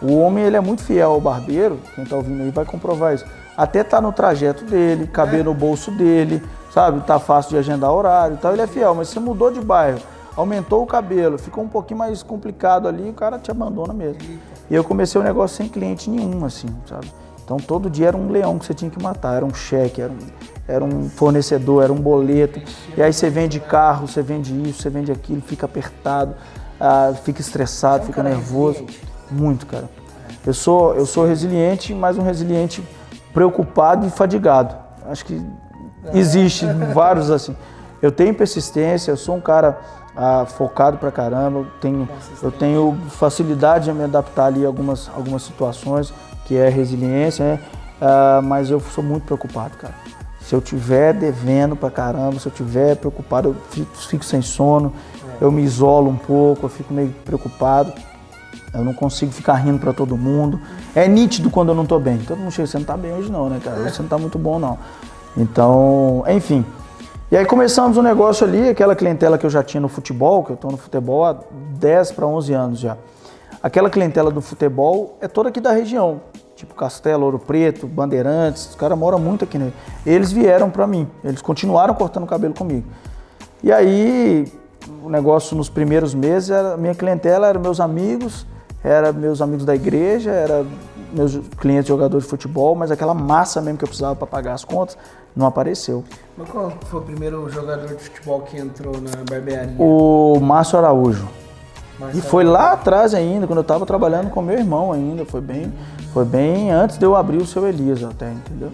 [0.00, 3.24] O homem ele é muito fiel ao barbeiro, quem tá ouvindo aí vai comprovar isso.
[3.56, 6.40] Até tá no trajeto dele, caber no bolso dele,
[6.72, 7.00] sabe?
[7.00, 8.94] Tá fácil de agendar horário e tal, ele é fiel.
[8.94, 9.98] Mas você mudou de bairro,
[10.36, 14.22] aumentou o cabelo, ficou um pouquinho mais complicado ali, o cara te abandona mesmo.
[14.70, 17.10] E eu comecei o negócio sem cliente nenhum, assim, sabe?
[17.44, 20.12] Então todo dia era um leão que você tinha que matar, era um cheque, era
[20.12, 20.18] um,
[20.68, 22.60] era um fornecedor, era um boleto.
[22.94, 26.34] E aí você vende carro, você vende isso, você vende aquilo, fica apertado,
[26.78, 28.84] ah, fica estressado, fica nervoso.
[29.30, 29.88] Muito, cara.
[30.46, 32.82] Eu sou, eu sou resiliente, mas um resiliente
[33.32, 34.74] preocupado e fadigado.
[35.06, 35.42] Acho que
[36.12, 37.56] existe vários assim.
[38.00, 39.80] Eu tenho persistência, eu sou um cara
[40.18, 42.08] ah, focado pra caramba, eu tenho,
[42.42, 46.12] eu tenho facilidade de me adaptar ali a algumas, algumas situações,
[46.44, 47.60] que é resiliência, né?
[48.00, 49.94] Ah, mas eu sou muito preocupado, cara.
[50.40, 54.92] Se eu tiver devendo pra caramba, se eu tiver preocupado, eu fico, fico sem sono,
[55.40, 57.92] eu me isolo um pouco, eu fico meio preocupado.
[58.74, 60.60] Eu não consigo ficar rindo pra todo mundo.
[60.94, 62.18] É nítido quando eu não tô bem.
[62.18, 63.88] Todo mundo chega, você não tá bem hoje não, né, cara?
[63.88, 64.78] Você não tá muito bom não.
[65.36, 66.64] Então, enfim.
[67.30, 70.52] E aí começamos um negócio ali, aquela clientela que eu já tinha no futebol, que
[70.52, 71.36] eu tô no futebol há
[71.78, 72.96] 10 para 11 anos já.
[73.62, 76.22] Aquela clientela do futebol é toda aqui da região,
[76.56, 79.74] tipo Castelo, Ouro Preto, Bandeirantes, os caras moram muito aqui, né?
[80.06, 82.86] Eles vieram para mim, eles continuaram cortando cabelo comigo.
[83.62, 84.50] E aí,
[85.04, 88.46] o negócio nos primeiros meses, era, minha clientela eram meus amigos,
[88.82, 90.64] era meus amigos da igreja, era
[91.12, 94.64] meus clientes jogadores de futebol, mas aquela massa mesmo que eu precisava para pagar as
[94.64, 94.96] contas
[95.36, 96.04] não apareceu.
[96.36, 99.74] Mas qual foi o primeiro jogador de futebol que entrou na barbearia?
[99.78, 101.28] O Márcio Araújo.
[102.14, 105.72] E foi lá atrás ainda, quando eu estava trabalhando com meu irmão ainda, foi bem,
[106.12, 108.70] foi bem antes de eu abrir o seu Elias até, entendeu?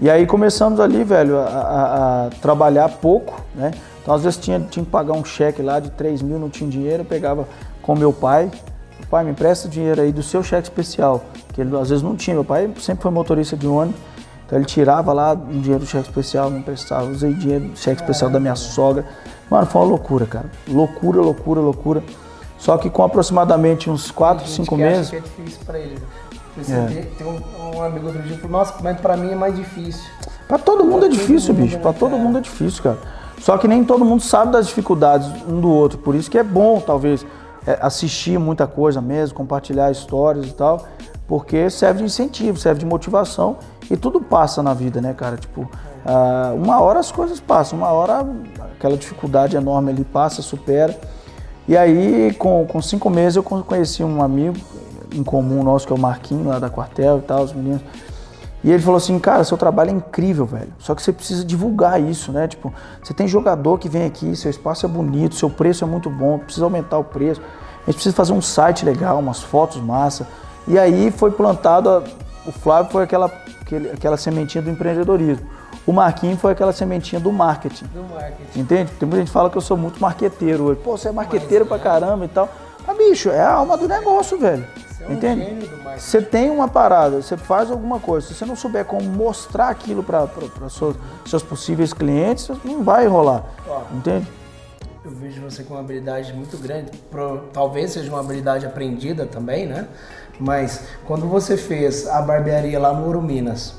[0.00, 3.70] E aí começamos ali, velho, a, a- a trabalhar pouco, né?
[4.02, 6.68] Então às vezes tinha, tinha que pagar um cheque lá de 3 mil, não tinha
[6.68, 7.46] dinheiro, eu pegava
[7.82, 8.50] com meu pai,
[9.08, 12.34] pai, me empresta dinheiro aí do seu cheque especial, que ele às vezes não tinha,
[12.34, 14.00] meu pai sempre foi motorista de ônibus,
[14.46, 18.00] então ele tirava lá um dinheiro do cheque especial, me emprestava, usei dinheiro do cheque
[18.00, 19.04] especial da minha sogra.
[19.50, 20.46] Mano, foi uma loucura, cara.
[20.68, 22.02] Loucura, loucura, loucura.
[22.58, 25.10] Só que com aproximadamente uns 4, Tem gente 5 que acha meses.
[25.10, 25.98] que é difícil pra ele.
[26.56, 27.08] Você É.
[27.18, 30.02] tem, um, um amigo outro dia falou, nossa, mas pra mim é mais difícil.
[30.48, 31.76] Pra todo mundo é difícil, mundo, bicho.
[31.76, 32.22] né, Pra todo cara?
[32.22, 32.96] mundo é difícil, cara.
[33.40, 35.98] Só que nem todo mundo sabe das dificuldades um do outro.
[35.98, 37.26] Por isso que é bom, talvez,
[37.66, 40.86] é, assistir muita coisa mesmo, compartilhar histórias e tal.
[41.26, 43.56] Porque serve de incentivo, serve de motivação.
[43.90, 45.36] E tudo passa na vida, né, cara?
[45.36, 45.68] Tipo,
[46.04, 48.26] ah, uma hora as coisas passam, uma hora
[48.76, 50.98] aquela dificuldade enorme ali passa, supera.
[51.68, 54.56] E aí, com, com cinco meses, eu con- conheci um amigo
[55.12, 57.82] em comum nosso, que é o Marquinho, lá da quartel e tal, os meninos.
[58.62, 60.72] E ele falou assim, cara, seu trabalho é incrível, velho.
[60.78, 62.48] Só que você precisa divulgar isso, né?
[62.48, 66.10] Tipo, você tem jogador que vem aqui, seu espaço é bonito, seu preço é muito
[66.10, 67.40] bom, precisa aumentar o preço.
[67.82, 70.26] A gente precisa fazer um site legal, umas fotos massa.
[70.66, 72.02] E aí foi plantado, a-
[72.46, 73.26] o Flávio foi aquela,
[73.60, 75.46] aquele- aquela sementinha do empreendedorismo.
[75.86, 77.84] O Marquinho foi aquela sementinha do marketing.
[77.86, 78.58] Do marketing.
[78.60, 78.90] Entende?
[78.98, 80.80] Tem muita gente que fala que eu sou muito marqueteiro hoje.
[80.82, 82.48] Pô, você é marqueteiro pra caramba e tal.
[82.84, 84.66] Mas, bicho, é a alma do negócio, velho.
[84.88, 85.44] Você é um Entende?
[85.44, 85.98] gênio do marketing.
[86.00, 88.26] Você tem uma parada, você faz alguma coisa.
[88.26, 90.28] Se você não souber como mostrar aquilo para
[90.68, 93.44] seus, seus possíveis clientes, não vai rolar.
[93.68, 93.82] Ó.
[93.94, 94.26] Entende?
[95.04, 96.90] Eu vejo você com uma habilidade muito grande.
[97.08, 99.86] Pro- talvez seja uma habilidade aprendida também, né?
[100.38, 103.74] Mas quando você fez a barbearia lá no Ouro Minas,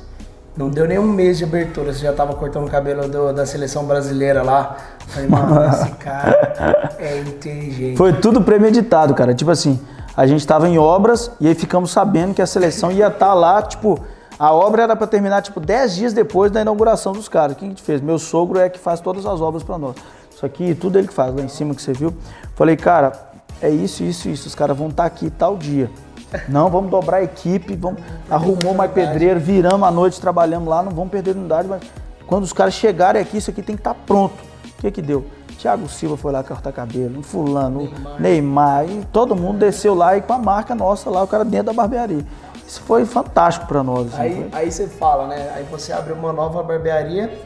[0.55, 3.45] não deu nem um mês de abertura, você já estava cortando o cabelo do- da
[3.45, 4.75] seleção brasileira lá.
[5.07, 7.95] Falei, mano, esse cara é inteligente.
[7.97, 9.35] Foi tudo premeditado, cara.
[9.35, 9.79] Tipo assim,
[10.15, 13.61] a gente tava em obras e aí ficamos sabendo que a seleção ia estar lá,
[13.61, 13.99] tipo,
[14.39, 17.55] a obra era para terminar, tipo, 10 dias depois da inauguração dos caras.
[17.55, 18.01] O que a gente fez?
[18.01, 19.95] Meu sogro é que faz todas as obras para nós.
[20.35, 22.11] Isso aqui, tudo ele que faz, lá em cima que você viu.
[22.55, 23.11] Falei, cara,
[23.61, 24.47] é isso, isso, isso.
[24.47, 25.89] Os caras vão estar aqui tal dia.
[26.49, 30.91] Não, vamos dobrar a equipe, vamos, arrumou mais pedreiro, viramos a noite, trabalhamos lá, não
[30.91, 31.81] vamos perder unidade, mas
[32.25, 34.33] quando os caras chegarem aqui, isso aqui tem que estar pronto.
[34.77, 35.25] O que que deu?
[35.57, 38.85] Thiago Silva foi lá cortar cabelo, fulano, Neymar.
[38.87, 41.73] e todo mundo desceu lá e com a marca nossa lá, o cara dentro da
[41.73, 42.23] barbearia.
[42.67, 44.07] Isso foi fantástico pra nós.
[44.19, 45.49] Aí, foi- aí você fala, né?
[45.55, 47.41] Aí você abre uma nova barbearia,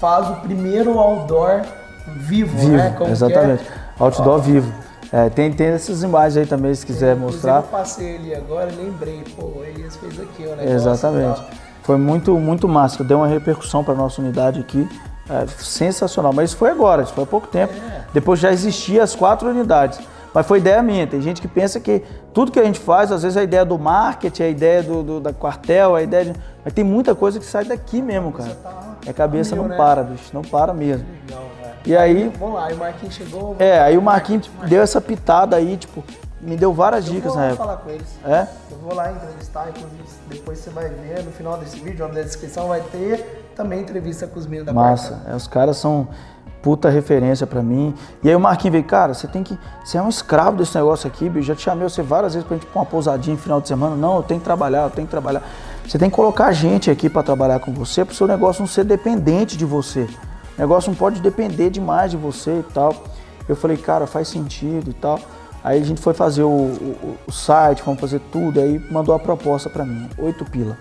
[0.00, 1.62] faz o primeiro outdoor
[2.06, 2.94] vivo, Vivo, né?
[2.96, 3.12] Como é?
[3.12, 3.64] exatamente.
[3.98, 4.72] Outdoor vivo.
[5.12, 7.56] É, tem, tem essas imagens aí também, se quiser Inclusive, mostrar.
[7.56, 10.70] Eu passei ali agora, lembrei, pô, o Elias fez aqui o negócio.
[10.70, 11.42] Exatamente.
[11.82, 13.02] Foi muito, muito massa.
[13.02, 14.88] Deu uma repercussão para nossa unidade aqui.
[15.28, 16.32] É, sensacional.
[16.32, 17.72] Mas isso foi agora, foi há pouco tempo.
[17.74, 18.04] É.
[18.12, 19.98] Depois já existiam as quatro unidades.
[20.32, 21.06] Mas foi ideia minha.
[21.06, 23.64] Tem gente que pensa que tudo que a gente faz, às vezes é a ideia
[23.64, 26.32] do marketing, é a ideia do, do- da quartel, é a ideia de...
[26.64, 28.54] Mas tem muita coisa que sai daqui mesmo, cara.
[28.54, 29.76] tá a cabeça não né?
[29.76, 30.30] para, bicho.
[30.32, 31.04] Não para mesmo.
[31.26, 31.49] Legal.
[31.84, 32.30] E aí.
[32.38, 33.56] Vamos lá, aí o Marquinhos chegou.
[33.58, 36.04] É, aí o Marquinhos deu essa pitada aí, tipo,
[36.40, 37.64] me deu várias Eu dicas vou na época.
[37.64, 38.08] falar com eles.
[38.24, 38.46] É?
[38.70, 42.68] Eu vou lá entrevistar, inclusive depois você vai ver no final desse vídeo, na descrição
[42.68, 45.20] vai ter também entrevista com os meninos da Massa.
[45.28, 46.08] É, os caras são
[46.62, 47.94] puta referência pra mim.
[48.22, 49.58] E aí o Marquinhos veio, cara, você tem que.
[49.84, 51.46] Você é um escravo desse negócio aqui, bicho.
[51.46, 53.68] Já te chamei você várias vezes pra gente ir pra uma pousadinha no final de
[53.68, 53.96] semana.
[53.96, 55.42] Não, eu tenho que trabalhar, eu tenho que trabalhar.
[55.86, 58.84] Você tem que colocar gente aqui pra trabalhar com você, pro seu negócio não ser
[58.84, 60.06] dependente de você.
[60.60, 62.94] O negócio não pode depender demais de você e tal.
[63.48, 65.18] Eu falei, cara, faz sentido e tal.
[65.64, 69.18] Aí a gente foi fazer o, o- o site, fomos fazer tudo, aí mandou a
[69.18, 70.76] proposta pra mim, oito pila.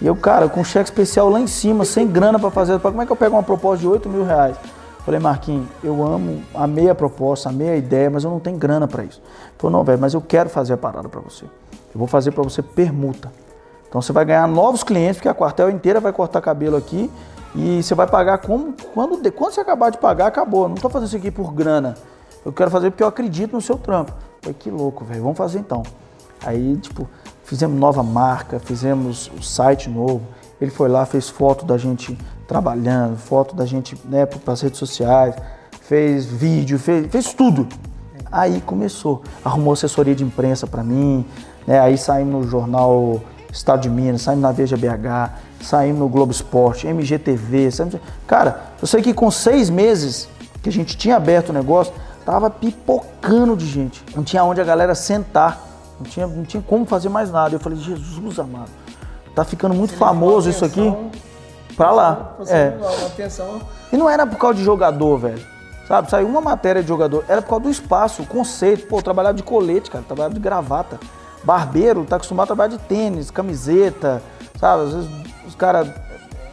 [0.00, 3.06] E eu, cara, com cheque especial lá em cima, sem grana pra fazer, como é
[3.06, 4.56] que eu pego uma proposta de 8 mil reais?
[5.04, 8.86] Falei, Marquinhos, eu amo, amei a proposta, amei a ideia, mas eu não tenho grana
[8.86, 9.20] pra isso.
[9.58, 11.44] Falou, não, velho, mas eu quero fazer a parada pra você.
[11.44, 13.32] Eu vou fazer pra você permuta.
[13.88, 17.10] Então você vai ganhar novos clientes, porque a quartel inteira vai cortar cabelo aqui
[17.54, 20.68] e você vai pagar como, quando, quando você acabar de pagar, acabou.
[20.68, 21.94] Não tô fazendo isso aqui por grana.
[22.44, 24.12] Eu quero fazer porque eu acredito no seu trampo.
[24.40, 25.82] Falei, que louco, velho, vamos fazer então.
[26.44, 27.08] Aí, tipo,
[27.44, 30.22] fizemos nova marca, fizemos o site novo.
[30.60, 34.78] Ele foi lá, fez foto da gente trabalhando, foto da gente né, para as redes
[34.78, 35.34] sociais,
[35.82, 37.68] fez vídeo, fez, fez tudo.
[38.30, 41.24] Aí começou, arrumou assessoria de imprensa para mim,
[41.66, 41.80] né?
[41.80, 46.86] aí saímos no jornal Estado de Minas, saímos na Veja BH, saímos no Globo Esporte,
[46.86, 47.70] MGTV.
[47.70, 47.96] Saímos...
[48.26, 50.28] Cara, eu sei que com seis meses
[50.62, 51.92] que a gente tinha aberto o negócio,
[52.24, 54.04] tava pipocando de gente.
[54.14, 55.60] Não tinha onde a galera sentar,
[55.98, 57.54] não tinha, não tinha como fazer mais nada.
[57.54, 58.70] Eu falei, Jesus amado,
[59.34, 60.94] tá ficando muito famoso isso aqui
[61.76, 62.34] pra lá.
[62.38, 62.78] Você É.
[63.06, 63.60] atenção.
[63.92, 65.58] E não era por causa de jogador, velho.
[65.86, 68.86] Sabe, saiu uma matéria de jogador, era por causa do espaço, o conceito.
[68.88, 71.00] Pô, eu trabalhava de colete, cara, trabalhava de gravata.
[71.42, 74.22] Barbeiro tá acostumado a trabalhar de tênis, camiseta,
[74.60, 74.82] sabe?
[74.82, 75.10] Às vezes
[75.48, 75.88] os caras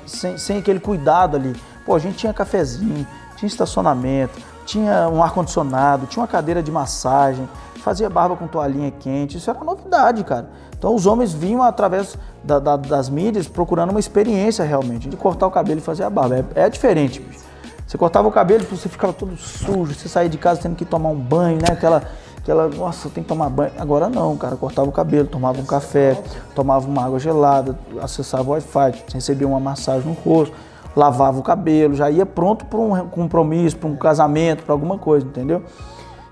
[0.05, 1.55] sem, sem aquele cuidado ali.
[1.86, 3.05] Pô, a gente tinha cafezinho,
[3.36, 7.47] tinha estacionamento, tinha um ar-condicionado, tinha uma cadeira de massagem,
[7.84, 9.38] fazia barba com toalhinha quente.
[9.38, 10.49] Isso era novidade, cara.
[10.77, 15.47] Então os homens vinham através da- da- das mídias procurando uma experiência realmente, de cortar
[15.47, 16.43] o cabelo e fazer a barba.
[16.55, 17.45] É, é diferente, bicho.
[17.88, 21.10] Você cortava o cabelo, você ficava todo sujo, você saía de casa tendo que tomar
[21.10, 21.67] um banho, né?
[21.71, 22.01] Aquela,
[22.45, 23.71] aquela, nossa, tem que tomar banho.
[23.79, 26.21] Agora não, cara, cortava o cabelo, tomava um café,
[26.53, 30.55] tomava uma água gelada, acessava o Wi-Fi, recebia uma massagem no rosto,
[30.95, 35.25] lavava o cabelo, já ia pronto para um compromisso, para um casamento, para alguma coisa,
[35.25, 35.63] entendeu?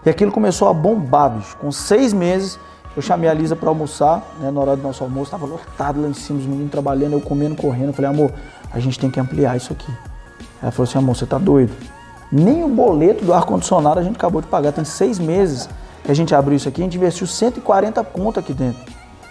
[0.06, 1.58] E aquilo começou a bombar, bicho.
[1.58, 2.60] Com seis meses,
[2.96, 4.52] eu chamei a Lisa para almoçar, né?
[4.52, 7.56] Na hora do nosso almoço, tava lotado lá em cima, os meninos trabalhando, eu comendo,
[7.56, 7.88] correndo.
[7.88, 8.32] Eu falei, amor,
[8.72, 9.92] a gente tem que ampliar isso aqui.
[10.62, 11.74] Ela falou assim, amor, você tá doido?
[12.32, 14.72] Nem o boleto do ar-condicionado a gente acabou de pagar.
[14.74, 15.68] Tem seis meses
[16.04, 18.82] que a gente abriu isso aqui, a gente investiu 140 conto aqui dentro.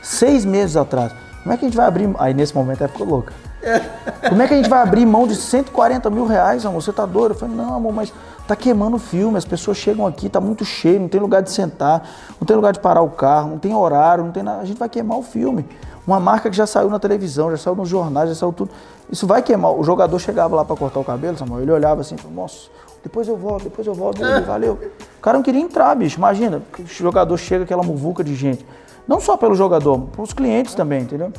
[0.02, 1.12] Seis meses atrás.
[1.42, 2.08] Como é que a gente vai abrir.
[2.18, 3.32] Aí nesse momento ela ficou louca.
[4.28, 6.82] Como é que a gente vai abrir mão de 140 mil reais, amor?
[6.82, 7.32] Você tá doido?
[7.32, 8.12] Eu falei, não, amor, mas
[8.46, 11.50] tá queimando o filme, as pessoas chegam aqui, tá muito cheio, não tem lugar de
[11.50, 12.08] sentar,
[12.40, 14.60] não tem lugar de parar o carro, não tem horário, não tem nada.
[14.60, 15.66] A gente vai queimar o filme.
[16.06, 18.70] Uma marca que já saiu na televisão, já saiu nos jornais, já saiu tudo.
[19.10, 19.72] Isso vai queimar.
[19.72, 22.68] O jogador chegava lá para cortar o cabelo, Samuel, ele olhava assim, falou, nossa,
[23.02, 24.78] depois eu volto, depois eu volto, beleza, valeu.
[25.18, 26.18] O cara não queria entrar, bicho.
[26.18, 28.64] Imagina, o jogador chega aquela muvuca de gente.
[29.06, 31.32] Não só pelo jogador, pros clientes também, entendeu?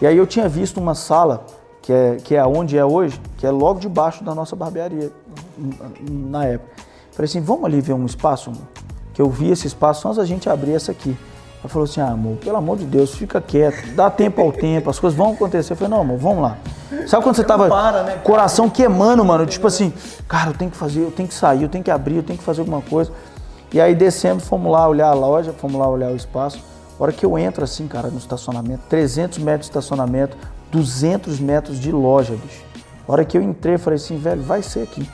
[0.00, 1.46] E aí eu tinha visto uma sala,
[1.80, 5.10] que é, que é onde é hoje, que é logo debaixo da nossa barbearia,
[6.00, 6.70] na época.
[7.12, 8.52] Falei assim, vamos ali ver um espaço?
[9.12, 11.16] Que eu vi esse espaço antes da gente abrir essa aqui.
[11.60, 14.88] Ela falou assim, ah, amor, pelo amor de Deus, fica quieto, dá tempo ao tempo,
[14.88, 15.72] as coisas vão acontecer.
[15.72, 16.56] Eu falei, não, amor, vamos lá.
[17.06, 19.44] Sabe quando você tava para, né, coração queimando, mano?
[19.44, 19.92] Tipo assim,
[20.28, 22.38] cara, eu tenho que fazer, eu tenho que sair, eu tenho que abrir, eu tenho
[22.38, 23.10] que fazer alguma coisa.
[23.72, 26.62] E aí descemos, fomos lá olhar a loja, fomos lá olhar o espaço.
[26.98, 30.36] A hora que eu entro assim, cara, no estacionamento, 300 metros de estacionamento,
[30.70, 32.64] 200 metros de loja, bicho.
[33.06, 35.08] A hora que eu entrei, falei assim, velho, vai ser aqui.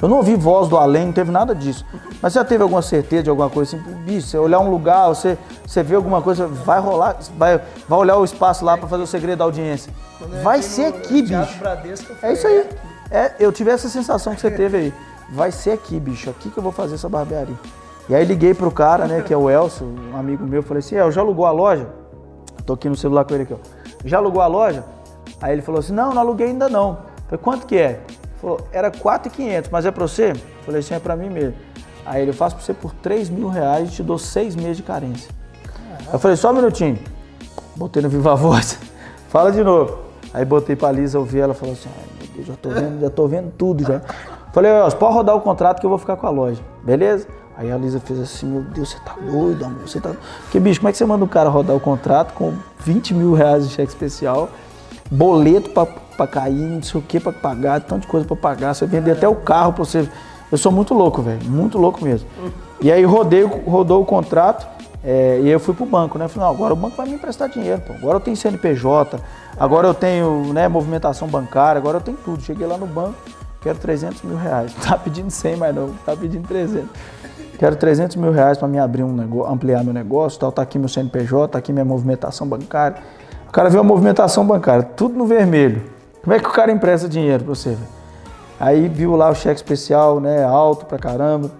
[0.00, 1.84] Eu não ouvi voz do além, não teve nada disso.
[2.20, 3.94] Mas você já teve alguma certeza de alguma coisa assim?
[4.04, 8.16] Bicho, você olhar um lugar, você, você vê alguma coisa, vai rolar, vai, vai olhar
[8.16, 9.92] o espaço lá para fazer o segredo da audiência.
[10.20, 11.34] Eu Vai ser aqui, bicho.
[11.34, 11.46] Eu
[12.22, 12.68] É isso aí.
[13.10, 14.94] É, eu tive essa sensação que você teve aí.
[15.30, 16.28] Vai ser aqui, bicho.
[16.30, 17.56] Aqui que eu vou fazer essa barbearia.
[18.08, 20.94] E aí liguei pro cara, né, que é o Elcio, um amigo meu, falei assim,
[20.94, 21.88] El, já alugou a loja?
[22.64, 23.56] Tô aqui no celular com ele aqui, ó.
[24.04, 24.84] Já alugou a loja?
[25.40, 26.98] Aí ele falou assim, não, não aluguei ainda não.
[27.28, 28.00] Falei, quanto que é?
[28.40, 30.34] Falou, era 4,500, mas é pra você?
[30.64, 31.54] Falei assim, é pra mim mesmo.
[32.04, 34.76] Aí ele, eu faço pra você por 3 mil reais e te dou seis meses
[34.76, 35.30] de carência.
[36.12, 36.98] Eu falei, só um minutinho.
[37.74, 38.78] Botei no Viva Voz.
[39.28, 39.98] Fala de novo.
[40.32, 43.10] Aí botei pra Lisa ouvir, ela falou assim, ai meu Deus, já tô vendo, já
[43.10, 44.02] tô vendo tudo já.
[44.52, 47.26] Falei, ó, pode rodar o contrato que eu vou ficar com a loja, beleza?
[47.56, 50.12] Aí a Lisa fez assim, meu Deus, você tá doido, amor, você tá...
[50.42, 53.32] Porque, bicho, como é que você manda o cara rodar o contrato com 20 mil
[53.32, 54.50] reais de cheque especial
[55.10, 58.74] boleto para cair, não sei o que para pagar, tanta coisa para pagar.
[58.74, 60.08] Você vender até o carro para você.
[60.50, 62.28] Eu sou muito louco, velho, muito louco mesmo.
[62.80, 64.66] E aí rodei, rodou o contrato
[65.08, 66.26] é, e eu fui pro banco, né?
[66.26, 67.92] Falei, não, agora o banco vai me emprestar dinheiro, pô.
[67.92, 69.20] Agora eu tenho CNPJ,
[69.56, 72.42] agora eu tenho né, movimentação bancária, agora eu tenho tudo.
[72.42, 73.14] Cheguei lá no banco,
[73.62, 74.74] quero 300 mil reais.
[74.82, 76.88] Tá pedindo 100 mais não, tá pedindo 300.
[77.56, 80.50] Quero 300 mil reais para me abrir um negócio, ampliar meu negócio, tal.
[80.50, 82.98] Tá aqui meu CNPJ, tá aqui minha movimentação bancária.
[83.56, 85.82] Cara viu a movimentação bancária, tudo no vermelho.
[86.22, 87.70] Como é que o cara empresta dinheiro para você?
[87.70, 87.88] Véio?
[88.60, 91.50] Aí viu lá o cheque especial, né, alto pra caramba.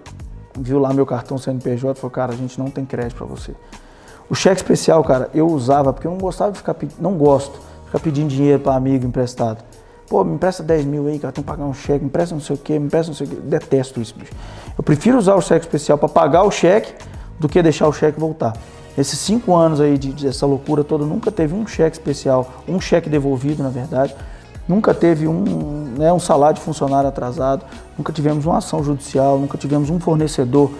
[0.55, 3.55] Viu lá meu cartão CNPJ, falou, cara, a gente não tem crédito para você.
[4.29, 7.99] O cheque especial, cara, eu usava porque eu não gostava de ficar não gosto ficar
[7.99, 9.63] pedindo dinheiro para amigo emprestado.
[10.07, 12.41] Pô, me empresta 10 mil aí, cara, tem que pagar um cheque, me empresta não
[12.41, 13.35] sei o quê, me empresta não sei o quê.
[13.43, 14.33] Detesto isso, bicho.
[14.77, 16.93] Eu prefiro usar o cheque especial para pagar o cheque
[17.39, 18.53] do que deixar o cheque voltar.
[18.97, 23.09] Esses cinco anos aí de, dessa loucura toda, nunca teve um cheque especial, um cheque
[23.09, 24.15] devolvido, na verdade.
[24.67, 27.63] Nunca teve um, né, um salário de funcionário atrasado,
[27.97, 30.71] nunca tivemos uma ação judicial, nunca tivemos um fornecedor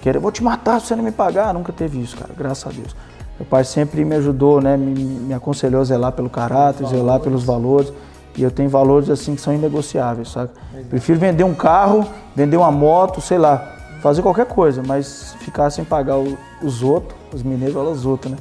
[0.00, 1.52] que era, vou te matar se você não me pagar.
[1.52, 2.94] Nunca teve isso, cara, graças a Deus.
[3.38, 7.42] Meu pai sempre me ajudou, né, me, me aconselhou a zelar pelo caráter, zelar pelos
[7.42, 7.92] valores.
[8.36, 10.50] E eu tenho valores assim que são inegociáveis, sabe?
[10.90, 13.73] Prefiro vender um carro, vender uma moto, sei lá,
[14.04, 18.32] fazer qualquer coisa, mas ficar sem pagar o, os outros, os mineiros falam os outros,
[18.32, 18.38] né?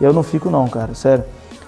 [0.00, 1.24] Eu não fico não, cara, sério.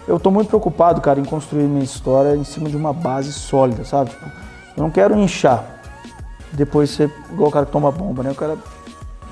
[0.09, 3.85] Eu tô muito preocupado, cara, em construir minha história em cima de uma base sólida,
[3.85, 4.11] sabe?
[4.11, 4.24] Tipo,
[4.77, 5.64] eu não quero inchar.
[6.51, 8.33] Depois ser igual o cara que toma bomba, né?
[8.33, 8.59] O cara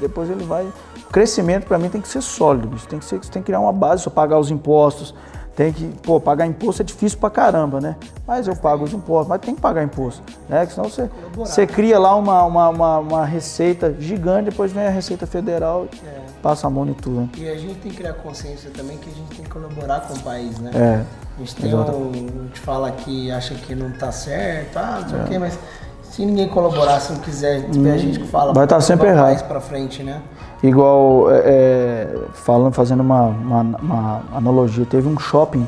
[0.01, 0.63] depois ele vai.
[0.65, 2.87] O crescimento para mim tem que ser sólido, bicho.
[2.87, 5.17] Tem que ser, tem que criar uma base, só pagar os impostos,
[5.57, 7.97] tem que, pô, pagar imposto é difícil pra caramba, né?
[8.27, 10.61] Mas eu pago os impostos, mas tem que pagar imposto, né?
[10.61, 14.91] Porque senão você, você cria lá uma, uma, uma, uma, receita gigante, depois vem a
[14.91, 16.21] Receita Federal e é.
[16.43, 17.23] passa a mão em tudo.
[17.23, 17.29] Né?
[17.39, 20.13] E a gente tem que criar consciência também que a gente tem que colaborar com
[20.13, 20.71] o país, né?
[20.75, 21.05] É.
[21.37, 25.19] A gente tem um, gente fala que acha que não tá certo, ah, não sei
[25.19, 25.23] é.
[25.23, 25.59] o quê, mas
[26.03, 29.09] se ninguém colaborar, se não quiser, tiver hum, gente que fala, vai estar tá sempre
[29.09, 29.43] errado.
[29.49, 30.21] para frente, né?
[30.67, 35.65] Igual, é, é, falando, fazendo uma, uma, uma, analogia, teve um shopping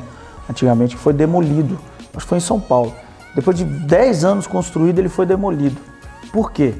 [0.49, 1.79] antigamente que foi demolido,
[2.13, 2.93] acho que foi em São Paulo.
[3.33, 5.79] Depois de 10 anos construído, ele foi demolido.
[6.33, 6.73] Por quê?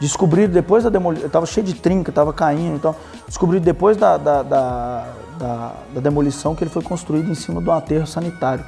[0.00, 2.94] Descobriram depois da demolição, estava cheio de trinca, estava caindo, então,
[3.26, 7.68] descobriram depois da, da, da, da, da demolição que ele foi construído em cima de
[7.68, 8.64] um aterro sanitário.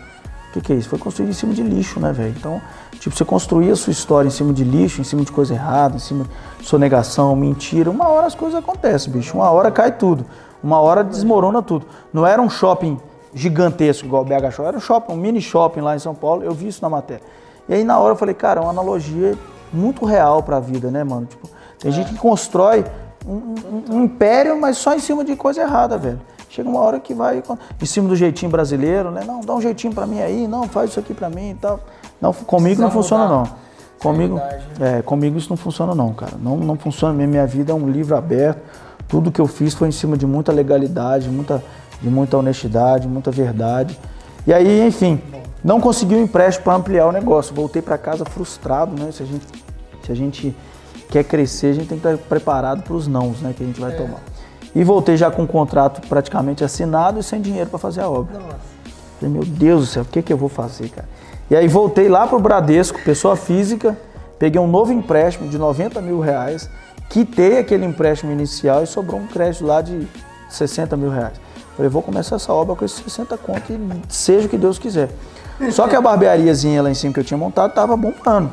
[0.59, 0.89] O que, que, é isso?
[0.89, 2.35] Foi construído em cima de lixo, né, velho?
[2.37, 2.61] Então,
[2.99, 5.95] tipo, você construir a sua história em cima de lixo, em cima de coisa errada,
[5.95, 6.27] em cima
[6.59, 9.37] de sonegação, mentira, uma hora as coisas acontecem, bicho.
[9.37, 10.27] Uma hora cai tudo.
[10.61, 11.87] Uma hora desmorona tudo.
[12.13, 12.99] Não era um shopping
[13.33, 16.43] gigantesco igual o BH Show, era um shopping, um mini shopping lá em São Paulo,
[16.43, 17.23] eu vi isso na matéria.
[17.69, 19.39] E aí na hora eu falei, cara, é uma analogia
[19.73, 21.27] muito real pra vida, né, mano?
[21.27, 21.95] Tipo, tem é.
[21.95, 22.85] gente que constrói
[23.25, 26.21] um, um, um império, mas só em cima de coisa errada, velho.
[26.49, 27.43] Chega uma hora que vai
[27.81, 29.23] em cima do jeitinho brasileiro, né?
[29.27, 31.81] Não, dá um jeitinho para mim aí, não, faz isso aqui para mim e tal.
[32.21, 33.49] Não, comigo não funciona não.
[34.01, 34.41] Comigo,
[34.81, 36.35] é, comigo isso não funciona não, cara.
[36.41, 37.33] Não, não funciona mesmo.
[37.33, 38.61] Minha vida é um livro aberto.
[39.09, 41.63] Tudo que eu fiz foi em cima de muita legalidade, muita,
[42.01, 43.99] de muita honestidade, muita verdade.
[44.47, 45.21] E aí, enfim,
[45.65, 47.55] não consegui um empréstimo para ampliar o negócio.
[47.55, 49.11] Voltei para casa frustrado, né?
[49.11, 49.47] Se a gente,
[50.05, 50.57] se a gente
[51.11, 53.53] quer crescer, a gente tem que estar preparado para os nãos, né?
[53.57, 53.97] Que a gente vai é.
[53.97, 54.21] tomar.
[54.75, 58.39] E voltei já com o contrato praticamente assinado e sem dinheiro para fazer a obra.
[58.39, 58.57] Nossa.
[59.19, 61.09] Falei, meu Deus do céu, o que, que eu vou fazer, cara?
[61.51, 63.97] E aí voltei lá para o Bradesco, pessoa física,
[64.39, 66.69] peguei um novo empréstimo de 90 mil reais,
[67.09, 70.07] quitei aquele empréstimo inicial e sobrou um crédito lá de
[70.51, 71.41] 60 mil reais.
[71.75, 73.79] Falei, vou começar essa obra com esses 60 contos e
[74.09, 75.09] seja o que Deus quiser.
[75.71, 78.53] Só que a barbeariazinha lá em cima que eu tinha montado tava bombando.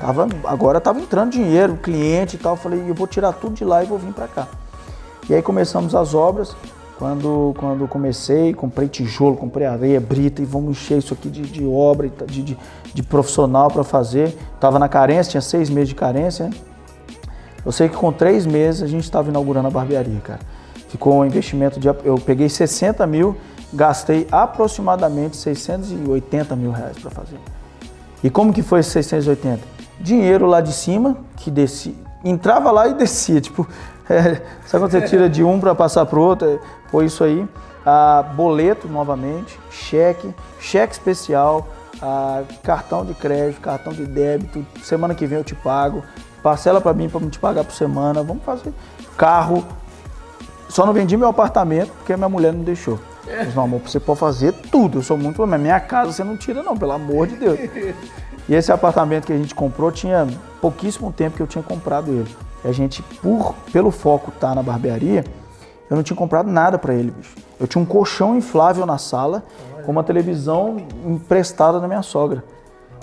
[0.00, 2.56] Tava, agora tava entrando dinheiro, cliente e tal.
[2.56, 4.48] Falei, eu vou tirar tudo de lá e vou vir para cá.
[5.28, 6.54] E aí começamos as obras.
[6.98, 11.66] Quando, quando comecei, comprei tijolo, comprei areia, brita e vamos encher isso aqui de, de
[11.66, 12.58] obra, de, de,
[12.92, 14.36] de profissional para fazer.
[14.54, 16.50] Estava na carência, tinha seis meses de carência.
[17.66, 20.40] Eu sei que com três meses a gente estava inaugurando a barbearia, cara.
[20.88, 21.88] Ficou um investimento de.
[21.88, 23.36] Eu peguei 60 mil,
[23.72, 27.38] gastei aproximadamente 680 mil reais para fazer.
[28.22, 29.60] E como que foi esses 680?
[29.98, 31.94] Dinheiro lá de cima, que descia,
[32.24, 33.40] entrava lá e descia.
[33.42, 33.66] Tipo,
[34.08, 36.48] é, sabe quando você tira de um para passar para o outro?
[36.48, 36.58] É,
[36.90, 37.46] foi isso aí.
[37.86, 41.68] Ah, boleto novamente, cheque, cheque especial,
[42.00, 44.64] ah, cartão de crédito, cartão de débito.
[44.82, 46.02] Semana que vem eu te pago.
[46.42, 48.22] Parcela para mim para me te pagar por semana.
[48.22, 48.72] Vamos fazer
[49.16, 49.64] carro.
[50.68, 52.98] Só não vendi meu apartamento porque minha mulher não deixou.
[53.26, 54.98] Mas, não, amor, você pode fazer tudo.
[54.98, 55.46] Eu sou muito.
[55.46, 57.58] Mas minha casa você não tira, não, pelo amor de Deus.
[58.46, 60.26] E esse apartamento que a gente comprou tinha
[60.60, 62.36] pouquíssimo tempo que eu tinha comprado ele.
[62.64, 65.24] A gente, por, pelo foco estar tá na barbearia,
[65.90, 67.36] eu não tinha comprado nada para ele, bicho.
[67.60, 69.44] Eu tinha um colchão inflável na sala
[69.84, 72.42] com uma televisão emprestada da minha sogra.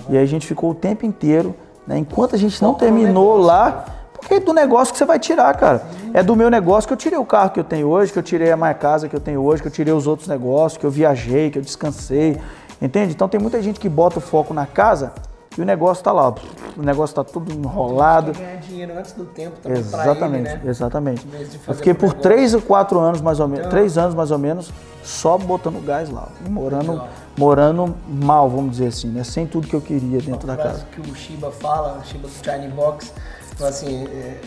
[0.10, 1.56] E aí a gente ficou o tempo inteiro,
[1.86, 1.98] né?
[1.98, 5.84] Enquanto a gente não terminou lá, porque é do negócio que você vai tirar, cara.
[6.14, 8.24] É do meu negócio que eu tirei o carro que eu tenho hoje, que eu
[8.24, 10.86] tirei a minha casa que eu tenho hoje, que eu tirei os outros negócios, que
[10.86, 12.38] eu viajei, que eu descansei.
[12.82, 13.14] Entende?
[13.14, 15.14] Então tem muita gente que bota o foco na casa
[15.58, 16.30] e o negócio tá lá,
[16.78, 18.32] o negócio tá tudo enrolado.
[18.32, 20.70] Ganhar dinheiro antes do tempo também Exatamente, ele, né?
[20.70, 21.28] exatamente.
[21.68, 22.22] Eu fiquei por negócio.
[22.22, 24.72] três ou quatro anos mais ou menos, Então- três anos mais ou menos,
[25.04, 27.10] só botando gás lá, morando, Legal.
[27.38, 29.24] morando mal, vamos dizer assim, né?
[29.26, 30.86] Sem tudo que eu queria dentro da Uma casa.
[30.92, 33.12] que o Shiba fala, o Shiba do Shiny Box,
[33.58, 34.38] fala assim, é,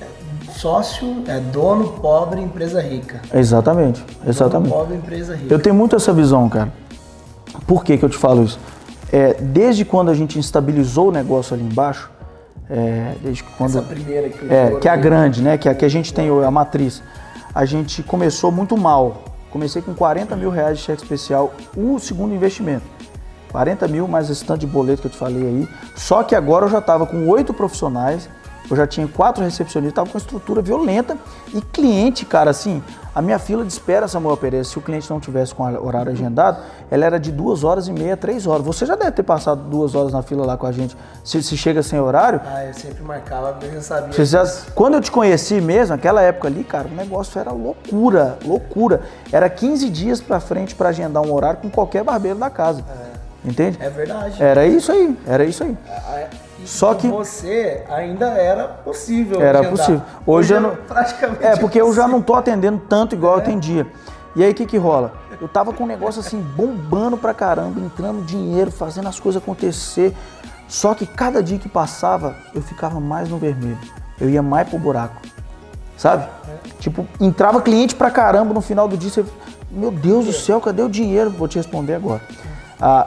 [0.00, 3.20] é, sócio é dono pobre, empresa rica.
[3.34, 4.72] Exatamente, Dono exatamente.
[4.72, 5.52] pobre, empresa rica.
[5.52, 6.72] Eu tenho muito essa visão, cara.
[7.66, 8.58] Por que, que eu te falo isso?
[9.12, 12.10] É, desde quando a gente instabilizou o negócio ali embaixo,
[12.68, 15.04] é, desde que quando Essa primeira que é, que é a fez.
[15.04, 15.56] grande, né?
[15.56, 17.02] Que é a que a gente tem a matriz.
[17.54, 19.24] A gente começou muito mal.
[19.50, 22.84] Comecei com 40 mil reais de cheque especial, o segundo investimento.
[23.50, 25.68] 40 mil mais esse tanto de boleto que eu te falei aí.
[25.96, 28.28] Só que agora eu já estava com oito profissionais,
[28.70, 31.16] eu já tinha quatro recepcionistas, estava com uma estrutura violenta.
[31.54, 32.82] E cliente, cara, assim,
[33.14, 36.12] a minha fila de espera, Samuel Pereira, se o cliente não tivesse com o horário
[36.12, 36.58] agendado,
[36.90, 38.64] ela era de duas horas e meia, três horas.
[38.66, 40.96] Você já deve ter passado duas horas na fila lá com a gente.
[41.24, 44.12] Se, se chega sem horário, Ah, eu sempre marcava, porque eu já sabia.
[44.12, 48.38] você já- quando eu te conheci mesmo, naquela época ali, cara, o negócio era loucura,
[48.44, 49.00] loucura.
[49.32, 52.84] Era 15 dias pra frente pra agendar um horário com qualquer barbeiro da casa.
[53.44, 53.78] Entende?
[53.80, 54.42] É verdade.
[54.42, 55.76] Era isso aí, era isso aí.
[55.88, 56.24] Ah,
[56.62, 59.40] e Só que- você ainda era possível.
[59.40, 59.76] Era agendar.
[59.78, 60.02] possível.
[60.26, 63.86] Hoje eu não- praticamente É, porque eu já não tô atendendo tanto igual eu atendia.
[64.34, 65.12] E aí o que que rola?
[65.40, 70.14] Eu tava com um negócio assim bombando pra caramba, entrando dinheiro, fazendo as coisas acontecer.
[70.66, 73.78] Só que cada dia que passava, eu ficava mais no vermelho.
[74.20, 75.22] Eu ia mais pro buraco.
[75.96, 76.28] Sabe?
[76.80, 79.24] Tipo, entrava cliente pra caramba no final do dia, você,
[79.70, 81.30] meu Deus do céu, cadê o dinheiro?
[81.30, 82.20] Vou te responder agora.
[82.80, 83.06] Ah,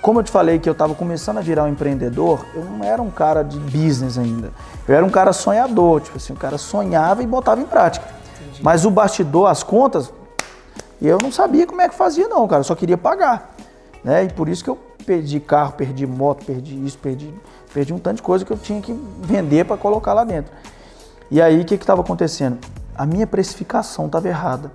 [0.00, 3.02] como eu te falei que eu estava começando a virar um empreendedor, eu não era
[3.02, 4.52] um cara de business ainda.
[4.86, 8.06] Eu era um cara sonhador, tipo assim, o cara sonhava e botava em prática.
[8.62, 10.12] Mas o bastidor, as contas,
[11.00, 13.54] eu não sabia como é que fazia não, cara, eu só queria pagar.
[14.02, 14.24] Né?
[14.24, 17.32] E por isso que eu perdi carro, perdi moto, perdi isso, perdi,
[17.72, 20.52] perdi um tanto de coisa que eu tinha que vender para colocar lá dentro.
[21.30, 22.58] E aí o que estava acontecendo?
[22.96, 24.70] A minha precificação estava errada.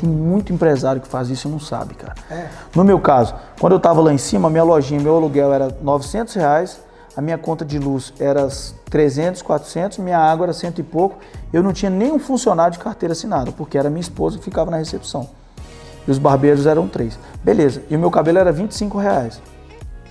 [0.00, 2.14] Tem muito empresário que faz isso e não sabe, cara.
[2.30, 2.48] É.
[2.74, 6.34] No meu caso, quando eu estava lá em cima, minha lojinha, meu aluguel era 900
[6.34, 6.78] reais,
[7.16, 8.48] a minha conta de luz era
[8.90, 11.16] 300, 400, minha água era cento e pouco.
[11.52, 14.78] Eu não tinha nenhum funcionário de carteira assinada, porque era minha esposa que ficava na
[14.78, 15.28] recepção.
[16.06, 17.18] E os barbeiros eram três.
[17.42, 19.40] Beleza, e o meu cabelo era 25 reais.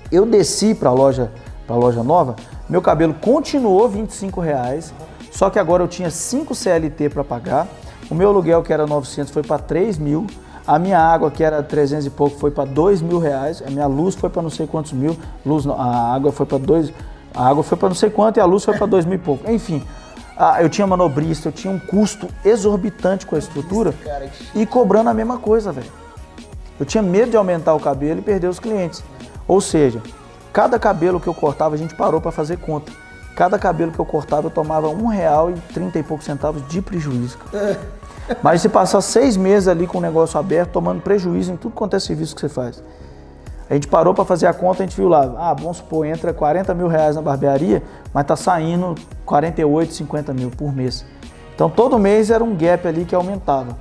[0.10, 1.32] Eu desci para a loja,
[1.68, 2.36] pra loja nova,
[2.70, 4.94] meu cabelo continuou 25 reais,
[5.32, 7.68] só que agora eu tinha 5 CLT para pagar.
[8.10, 10.28] O meu aluguel, que era 900, foi para 3 mil.
[10.66, 13.62] A minha água, que era 300 e pouco, foi para 2 mil reais.
[13.66, 15.18] A minha luz foi para não sei quantos mil.
[15.46, 16.94] Luz, não, a água foi para 2.
[17.34, 19.18] A água foi para não sei quanto e a luz foi para 2 mil e
[19.18, 19.52] pouco.
[19.52, 19.84] Enfim,
[20.62, 23.94] eu tinha manobrista, eu tinha um custo exorbitante com a estrutura
[24.54, 25.92] e cobrando a mesma coisa, velho.
[26.80, 29.04] Eu tinha medo de aumentar o cabelo e perder os clientes.
[29.48, 30.02] Ou seja,
[30.52, 32.92] cada cabelo que eu cortava, a gente parou para fazer conta.
[33.36, 36.82] Cada cabelo que eu cortava, eu tomava um real e trinta e poucos centavos de
[36.82, 37.38] prejuízo.
[38.42, 41.96] Mas se passar seis meses ali com o negócio aberto, tomando prejuízo em tudo quanto
[41.96, 42.84] é serviço que você faz.
[43.70, 46.34] A gente parou para fazer a conta, a gente viu lá, ah, vamos supor, entra
[46.34, 47.82] 40 mil reais na barbearia,
[48.14, 48.94] mas tá saindo
[49.26, 51.06] 48, 50 mil por mês.
[51.56, 53.78] Então todo mês era um gap ali que aumentava.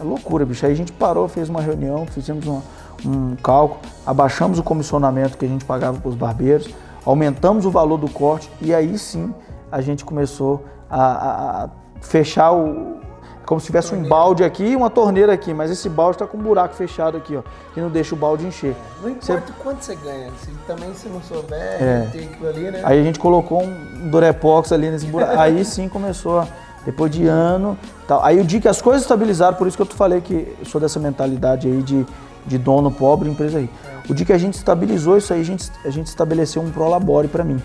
[0.00, 0.64] É loucura, bicho.
[0.64, 2.60] Aí a gente parou, fez uma reunião, fizemos um,
[3.04, 6.72] um cálculo, abaixamos o comissionamento que a gente pagava para os barbeiros,
[7.10, 9.32] aumentamos o valor do corte e aí sim
[9.72, 11.68] a gente começou a, a-
[12.00, 12.98] fechar o.
[13.46, 16.36] Como se tivesse um balde aqui e uma torneira aqui, mas esse balde está com
[16.36, 17.40] um buraco fechado aqui, ó,
[17.72, 18.76] que não deixa o balde encher.
[19.02, 22.06] Não importa o quanto você ganha, se também se não souber É.
[22.12, 22.82] ter aquilo ali, né?
[22.84, 25.32] Aí a gente colocou um Durepox ali nesse buraco.
[25.40, 26.48] Aí sim começou, a-
[26.84, 27.78] depois de ano.
[28.06, 28.22] Tal.
[28.22, 30.66] Aí o dia que as coisas estabilizaram, por isso que eu te falei que eu
[30.66, 32.06] sou dessa mentalidade aí de,
[32.48, 33.70] de dono pobre, empresa aí.
[34.08, 37.28] O dia que a gente estabilizou isso aí, a gente, a gente estabeleceu um prolabore
[37.28, 37.62] para mim.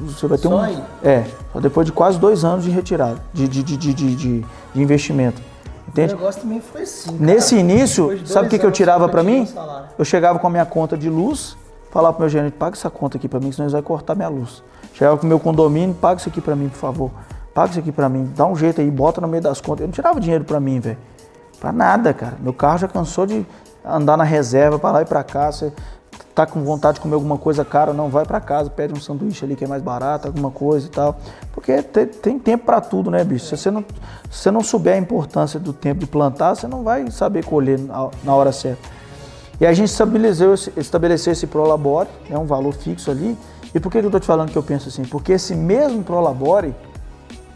[0.00, 0.62] Você vai ter um.
[1.02, 4.44] É, só depois de quase dois anos de retirada, de, de, de, de,
[4.74, 5.40] investimento.
[5.86, 6.14] O Entende?
[6.14, 7.16] negócio também foi assim.
[7.18, 9.48] Nesse início, sabe o que, que eu tirava para mim?
[9.54, 9.84] o.
[9.98, 11.56] Eu chegava com a minha conta de luz,
[11.90, 14.28] falava pro meu gerente, paga essa conta aqui para mim, senão eles vão cortar minha
[14.28, 14.62] luz.
[14.92, 17.10] Chegava com o meu condomínio, paga isso aqui para mim, por favor.
[17.54, 19.82] Paga isso aqui para mim, dá um jeito aí, bota no meio das contas.
[19.82, 20.98] Eu não tirava dinheiro para mim, velho.
[21.60, 22.36] Pra nada, cara.
[22.40, 23.46] Meu carro já cansou de
[23.84, 25.50] andar na reserva para lá e para cá.
[25.52, 25.72] Você
[26.34, 29.44] tá com vontade de comer alguma coisa cara, não vai para casa, pede um sanduíche
[29.44, 31.16] ali que é mais barato, alguma coisa e tal.
[31.52, 33.46] Porque te- tem tempo para tudo, né, bicho?
[33.46, 33.84] Se você, não,
[34.30, 37.78] se você não souber a importância do tempo de plantar, você não vai saber colher
[37.78, 38.82] na, na hora certa.
[39.60, 43.38] E a gente estabeleceu, estabeleceu esse Prolabore, é um valor fixo ali.
[43.72, 45.02] E por que eu estou te falando que eu penso assim?
[45.02, 46.74] Porque esse mesmo Prolabore,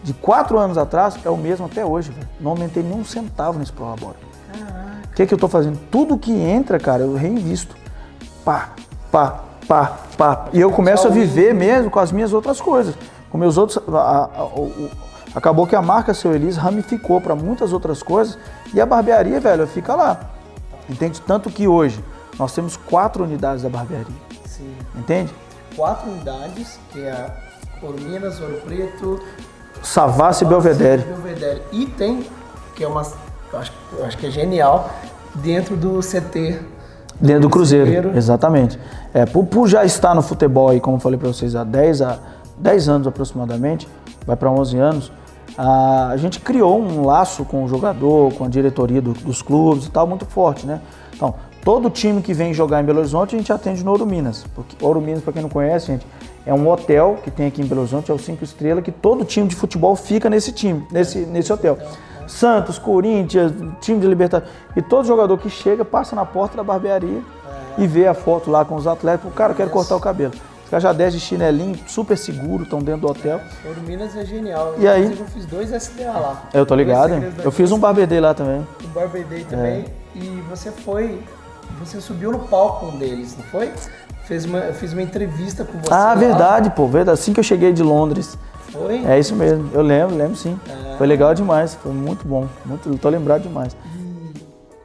[0.04, 2.12] de quatro anos atrás, é o mesmo até hoje.
[2.40, 4.16] Não aumentei nem um centavo nesse Prolabore.
[5.18, 5.76] O que, que eu estou fazendo?
[5.90, 7.74] Tudo que entra, cara, eu reinvisto.
[8.44, 8.68] Pá,
[9.10, 10.44] pá, pá, pá.
[10.52, 12.94] E eu começo a viver mesmo com as minhas outras coisas.
[13.28, 13.78] Com meus outros.
[13.92, 14.48] a- a- a-
[15.34, 18.38] acabou que a marca Seu Elis ramificou para muitas outras coisas
[18.72, 20.20] e a barbearia, velho, fica lá.
[20.88, 21.20] Entende?
[21.22, 21.98] Tanto que hoje
[22.38, 24.06] nós temos quatro unidades da barbearia.
[24.46, 24.72] Sim.
[24.96, 25.34] Entende?
[25.74, 29.18] Quatro unidades, que é a Ouro Minas, Ouro Preto,
[29.82, 31.02] Savassi e Belvedere.
[31.02, 31.60] Belvedere.
[31.72, 32.24] E tem,
[32.76, 33.02] que é uma.
[33.52, 34.90] Eu acho, eu acho que é genial,
[35.36, 36.58] dentro do CT.
[37.20, 38.16] Dentro do Cruzeiro, Cruzeiro.
[38.16, 38.78] exatamente.
[39.12, 42.02] É, por, por já estar no futebol aí, como eu falei para vocês, há 10,
[42.02, 42.18] a
[42.58, 43.88] 10 anos aproximadamente,
[44.26, 45.12] vai para 11 anos,
[45.56, 49.86] a, a gente criou um laço com o jogador, com a diretoria do- dos clubes
[49.86, 50.80] e tal, muito forte, né?
[51.16, 51.34] Então,
[51.64, 54.44] todo time que vem jogar em Belo Horizonte, a gente atende no Ouro Minas.
[54.54, 56.06] Porque Ouro Minas, para quem não conhece, gente,
[56.46, 59.24] é um hotel que tem aqui em Belo Horizonte, é o 5 Estrelas, que todo
[59.24, 61.76] time de futebol fica nesse time, nesse, nesse hotel.
[62.28, 64.52] Santos, Corinthians, time de Libertadores.
[64.76, 67.22] E todo jogador que chega passa na porta da barbearia
[67.76, 69.28] e vê a foto lá com os atletas.
[69.30, 70.32] O cara, eu quero cortar o cabelo.
[70.64, 73.40] Os caras já descem de chinelinho, super seguro, estão dentro do hotel.
[73.64, 74.74] Ouro Minas é genial.
[74.78, 75.04] E aí?
[75.04, 76.42] Inclusive, Eu fiz dois SDA lá.
[76.52, 77.32] Eu tô ligado, hein?
[77.42, 78.66] Eu fiz um Cruz, barbeiro day lá também.
[78.84, 79.86] um Barber Day também.
[80.14, 81.22] E você foi.
[81.80, 83.72] Você subiu no palco um deles, não foi?
[84.24, 85.90] Fez uma, eu fiz uma entrevista com você.
[85.92, 86.14] Ah, lá.
[86.14, 86.86] verdade, pô.
[86.86, 87.18] Verdade.
[87.18, 88.36] Assim que eu cheguei de Londres.
[88.70, 89.04] Foi?
[89.04, 89.70] É isso mesmo.
[89.72, 90.58] Eu lembro, lembro sim.
[90.96, 91.74] Foi legal demais.
[91.74, 92.46] Foi muito bom.
[92.64, 93.76] Muito, tô lembrado demais.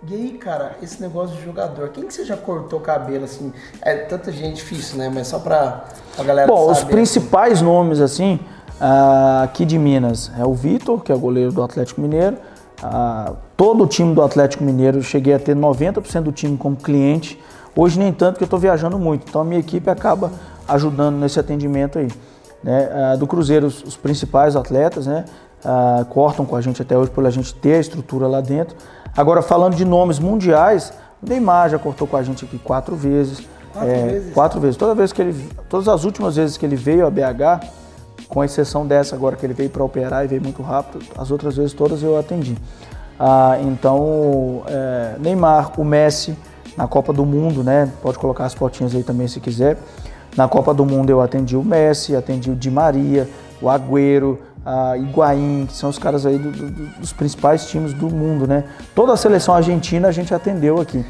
[0.05, 3.53] E aí, cara, esse negócio de jogador, quem que você já cortou o cabelo, assim?
[3.81, 5.09] É tanta gente difícil, né?
[5.13, 5.85] Mas só pra
[6.17, 8.39] a galera Bom, os saber, principais nomes, assim,
[8.79, 12.37] ah, aqui de Minas é o Vitor, que é o goleiro do Atlético Mineiro.
[12.81, 16.75] Ah, todo o time do Atlético Mineiro, eu cheguei a ter 90% do time como
[16.75, 17.41] cliente.
[17.75, 20.31] Hoje nem tanto que eu estou viajando muito, então a minha equipe acaba
[20.67, 22.09] ajudando nesse atendimento aí.
[22.63, 22.89] Né?
[22.93, 25.25] Ah, do Cruzeiro, os, principais atletas, né?
[25.65, 28.75] ah, cortam com a gente até hoje por a gente ter a estrutura lá dentro.
[29.15, 33.43] Agora, falando de nomes mundiais, o Neymar já cortou com a gente aqui quatro vezes.
[33.71, 34.33] Quatro É, vezes?
[34.33, 34.77] Quatro vezes.
[34.77, 37.67] Toda vez que ele, todas as últimas vezes que ele veio a BH,
[38.27, 41.55] com exceção dessa agora que ele veio para operar e veio muito rápido, as outras
[41.57, 42.57] vezes todas eu atendi.
[43.19, 46.35] Ah, então, é, Neymar, o Messi
[46.75, 47.91] na Copa do Mundo, né?
[48.01, 49.77] Pode colocar as fotinhas aí também se quiser.
[50.35, 53.29] Na Copa do Mundo eu atendi o Messi, atendi o Di Maria,
[53.61, 56.69] o Agüero, a Higuaín, que são os caras aí do- do-
[56.99, 58.63] dos principais times do mundo, né?
[58.95, 61.05] Toda a seleção argentina a gente atendeu aqui.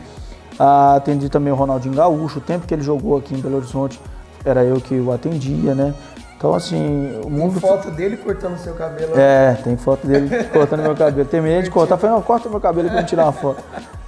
[0.60, 4.00] Ah, atendi também o Ronaldinho Gaúcho, o tempo que ele jogou aqui em Belo Horizonte
[4.46, 5.94] era eu que o atendia, né?
[6.38, 7.60] Então, assim, o Tem mundo.
[7.62, 9.14] foto dele cortando seu cabelo.
[9.18, 11.26] É, tem foto dele cortando meu cabelo.
[11.28, 13.64] Terminei de cortar, falei, não, corta meu cabelo pra eu tirar uma foto.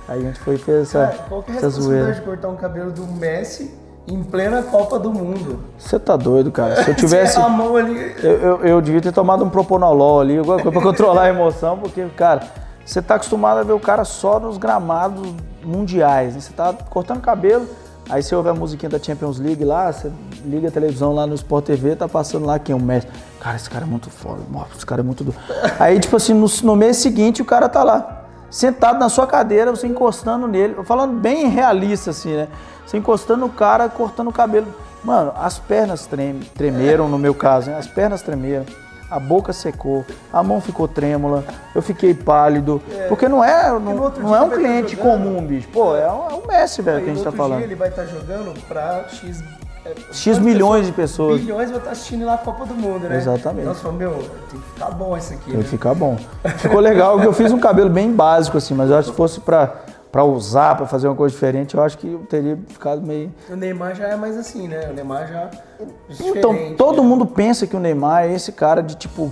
[0.08, 2.20] Aí a gente foi e fez essa, Cara, qual que é a essa responsabilidade zoeira.
[2.20, 3.74] de cortar um cabelo do Messi
[4.08, 5.60] em plena Copa do Mundo?
[5.78, 6.84] Você tá doido, cara.
[6.84, 7.38] Se eu tivesse.
[7.38, 8.16] a mão ali.
[8.24, 11.78] Eu, eu, eu devia ter tomado um proponolol ali, alguma coisa pra controlar a emoção,
[11.78, 12.42] porque, cara,
[12.86, 15.34] você tá acostumado a ver o cara só nos gramados
[15.64, 16.42] mundiais, né?
[16.42, 17.68] Você tá cortando cabelo,
[18.08, 20.12] aí você ouve a musiquinha da Champions League lá, você
[20.46, 22.76] liga a televisão lá no Sport TV, tá passando lá quem?
[22.76, 23.08] O Messi.
[23.40, 24.42] Cara, esse cara é muito foda,
[24.76, 25.40] esse cara é muito doido.
[25.80, 28.25] Aí, tipo assim, no, no mês seguinte o cara tá lá,
[28.56, 32.48] sentado na sua cadeira, você encostando nele, falando bem realista assim, né?
[32.86, 34.68] Você encostando no cara, cortando o cabelo.
[35.04, 37.78] Mano, as pernas trem- tremeram no meu caso, né?
[37.78, 38.66] As pernas tremeram,
[39.12, 41.44] a boca secou, a mão ficou trêmula,
[41.76, 42.82] eu fiquei pálido.
[43.10, 45.68] Porque não é, não, não é um tá cliente comum, bicho.
[45.74, 47.58] Pô, é um, é um Messi, velho, que a gente tá falando.
[47.58, 49.44] dia ele vai estar jogando pra X.
[49.86, 51.40] é, X milhões de pessoas.
[51.42, 53.18] Bilhões vão estar assistindo lá a Copa do Mundo, né?
[53.18, 53.62] Exatamente.
[53.62, 54.12] Então você falou, meu,
[54.50, 55.46] tem que ficar bom isso aqui.
[55.46, 55.64] Tem Né?
[55.64, 56.18] que ficar bom.
[56.58, 59.18] Ficou legal, porque eu fiz um cabelo bem básico, assim, mas eu acho que se
[59.18, 59.68] fosse pra,
[60.12, 63.32] pra usar, pra fazer uma coisa diferente, eu acho que eu teria ficado meio.
[63.50, 64.90] O Neymar já é mais assim, né?
[64.90, 65.50] O Neymar já.
[66.10, 67.08] Então, diferente, todo né?
[67.08, 69.32] mundo pensa que o Neymar é esse cara de tipo,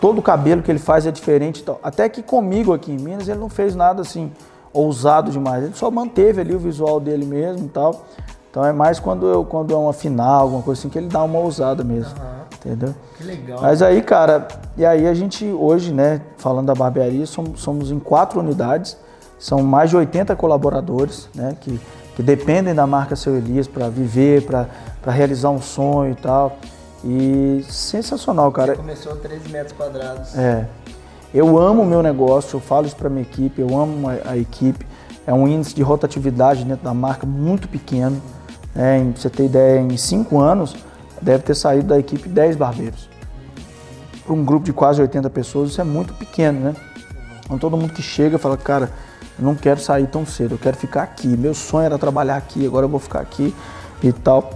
[0.00, 1.80] todo o cabelo que ele faz é diferente e tal.
[1.82, 4.30] Até que comigo aqui em Minas ele não fez nada assim
[4.72, 5.64] ousado demais.
[5.64, 8.04] Ele só manteve ali o visual dele mesmo e tal.
[8.50, 11.22] Então é mais quando, eu, quando é uma final, alguma coisa assim, que ele dá
[11.22, 12.14] uma ousada mesmo.
[12.16, 12.40] Aham.
[12.64, 12.94] Entendeu?
[13.16, 13.58] Que legal.
[13.62, 14.46] Mas aí, cara,
[14.76, 18.98] e aí a gente hoje, né, falando da barbearia, somos, somos em quatro unidades,
[19.38, 21.80] são mais de 80 colaboradores, né, que,
[22.14, 24.66] que dependem da marca Seu Elias para viver, para
[25.10, 26.58] realizar um sonho e tal.
[27.02, 28.76] E sensacional, cara.
[28.76, 30.36] Começou a 13 metros quadrados.
[30.36, 30.66] É.
[31.32, 34.36] Eu amo o meu negócio, eu falo isso para minha equipe, eu amo a, a
[34.36, 34.86] equipe.
[35.26, 38.20] É um índice de rotatividade dentro da marca muito pequeno.
[38.74, 40.76] É, em, pra você ter ideia, em cinco anos
[41.20, 43.08] deve ter saído da equipe 10 barbeiros.
[44.24, 46.76] Para um grupo de quase 80 pessoas, isso é muito pequeno, né?
[47.44, 48.90] Então todo mundo que chega fala, cara,
[49.38, 51.28] eu não quero sair tão cedo, eu quero ficar aqui.
[51.28, 53.54] Meu sonho era trabalhar aqui, agora eu vou ficar aqui
[54.02, 54.50] e tal.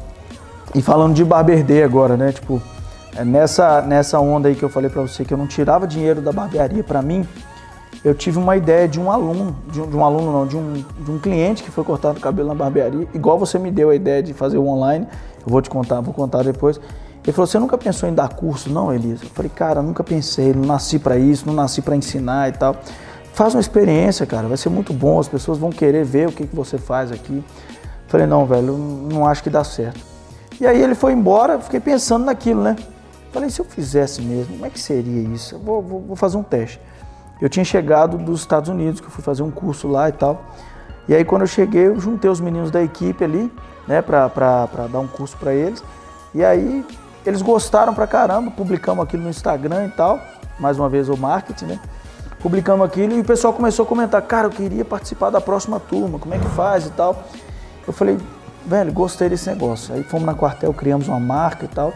[0.74, 2.32] E falando de Barber Day agora, né?
[2.32, 2.62] Tipo,
[3.16, 6.20] é nessa, nessa onda aí que eu falei para você que eu não tirava dinheiro
[6.20, 7.26] da barbearia para mim,
[8.02, 10.72] eu tive uma ideia de um aluno, de um, de um, aluno não, de um,
[10.72, 13.94] de um cliente que foi cortado o cabelo na barbearia, igual você me deu a
[13.94, 15.06] ideia de fazer o online,
[15.44, 16.80] eu vou te contar, vou contar depois.
[17.24, 18.70] Ele falou: Você nunca pensou em dar curso?
[18.70, 19.24] Não, Elisa.
[19.24, 22.76] Eu falei: Cara, nunca pensei, não nasci para isso, não nasci para ensinar e tal.
[23.32, 26.46] Faz uma experiência, cara, vai ser muito bom, as pessoas vão querer ver o que,
[26.46, 27.36] que você faz aqui.
[27.36, 27.42] Eu
[28.08, 30.00] falei: Não, velho, não acho que dá certo.
[30.60, 32.76] E aí ele foi embora, fiquei pensando naquilo, né?
[33.32, 35.54] Falei: Se eu fizesse mesmo, como é que seria isso?
[35.54, 36.78] Eu vou, vou, vou fazer um teste.
[37.40, 40.44] Eu tinha chegado dos Estados Unidos, que eu fui fazer um curso lá e tal.
[41.08, 43.52] E aí quando eu cheguei, eu juntei os meninos da equipe ali,
[43.86, 44.28] né, pra,
[44.90, 45.82] dar um curso para eles.
[46.34, 46.84] E aí
[47.24, 50.20] eles gostaram pra caramba, publicamos aquilo no Instagram e tal,
[50.58, 51.80] mais uma vez o marketing, né?
[52.40, 56.18] Publicamos aquilo e o pessoal começou a comentar, cara, eu queria participar da próxima turma,
[56.18, 57.24] como é que faz e tal.
[57.86, 58.18] Eu falei,
[58.66, 59.94] velho, gostei desse negócio.
[59.94, 61.92] Aí fomos na quartel, criamos uma marca e tal.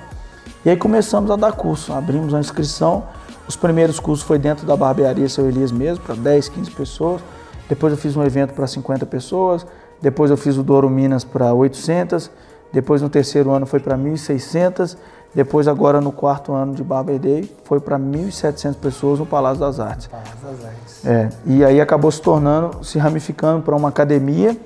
[0.64, 3.04] E aí começamos a dar curso, abrimos a inscrição.
[3.48, 7.22] Os primeiros cursos foi dentro da barbearia Seu Elias mesmo, para 10, 15 pessoas.
[7.68, 9.66] Depois eu fiz um evento para 50 pessoas.
[10.00, 12.30] Depois eu fiz o Douro Minas para 800.
[12.72, 14.96] Depois no terceiro ano foi para 1.600.
[15.34, 19.78] Depois, agora no quarto ano de Barber Day, foi para 1.700 pessoas no Palácio das
[19.78, 20.06] Artes.
[20.06, 21.04] Palácio das Artes.
[21.04, 24.56] É, e aí acabou se tornando, se ramificando para uma academia,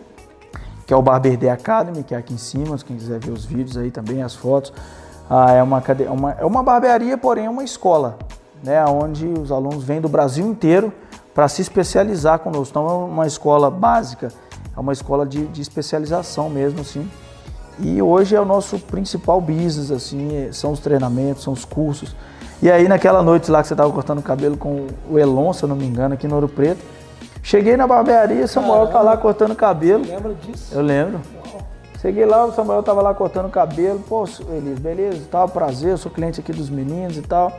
[0.87, 3.45] que é o Barber Day Academy, que é aqui em cima, quem quiser ver os
[3.45, 4.72] vídeos aí também, as fotos.
[5.28, 8.18] Ah, é, uma, uma, é uma barbearia, porém é uma escola,
[8.63, 10.93] né, onde os alunos vêm do Brasil inteiro
[11.35, 12.71] para se especializar conosco.
[12.71, 14.29] Então é uma escola básica,
[14.77, 17.09] é uma escola de, de especialização mesmo, assim.
[17.79, 22.15] E hoje é o nosso principal business, assim, são os treinamentos, são os cursos.
[22.63, 25.65] E aí naquela noite lá que você estava cortando o cabelo com o Elon, se
[25.65, 26.81] eu não me engano, aqui no Ouro Preto,
[27.43, 30.05] cheguei na barbearia, Samuel tá lá cortando o cabelo.
[30.05, 30.75] Você lembra disso?
[30.75, 31.21] Eu lembro.
[32.01, 34.01] Cheguei lá, o Samuel tava lá cortando o cabelo.
[34.01, 37.57] Pô, Elis, beleza, tal, prazer, eu sou cliente aqui dos meninos e tal.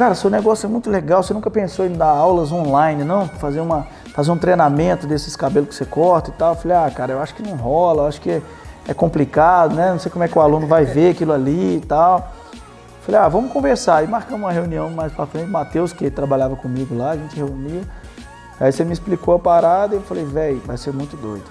[0.00, 3.28] Cara, seu negócio é muito legal, você nunca pensou em dar aulas online, não?
[3.28, 6.54] Fazer, uma, fazer um treinamento desses cabelos que você corta e tal.
[6.54, 8.42] Eu falei, ah, cara, eu acho que não rola, eu acho que
[8.88, 9.90] é complicado, né?
[9.90, 12.32] Não sei como é que o aluno vai ver aquilo ali e tal.
[13.02, 14.02] Falei, ah, vamos conversar.
[14.02, 15.50] E marcamos uma reunião mais pra frente.
[15.50, 17.82] Matheus, que trabalhava comigo lá, a gente reuniu.
[18.58, 21.44] Aí você me explicou a parada e eu falei, velho, vai ser muito doido.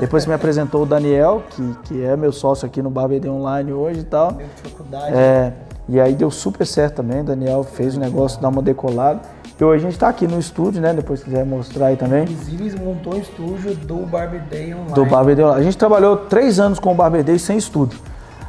[0.00, 3.74] Depois você me apresentou o Daniel, que, que é meu sócio aqui no BarBD Online
[3.74, 4.38] hoje e tal.
[4.62, 5.14] faculdade.
[5.14, 5.52] É,
[5.90, 7.24] e aí deu super certo também.
[7.24, 9.20] Daniel fez o negócio dar uma decolada.
[9.58, 10.94] E hoje a gente está aqui no estúdio, né?
[10.94, 12.22] Depois quiser mostrar aí também.
[12.22, 14.94] Inclusive montou o estúdio do Barber Day Online.
[14.94, 15.60] Do Barber Day Online.
[15.60, 17.98] A gente trabalhou três anos com o Barber Day sem estúdio.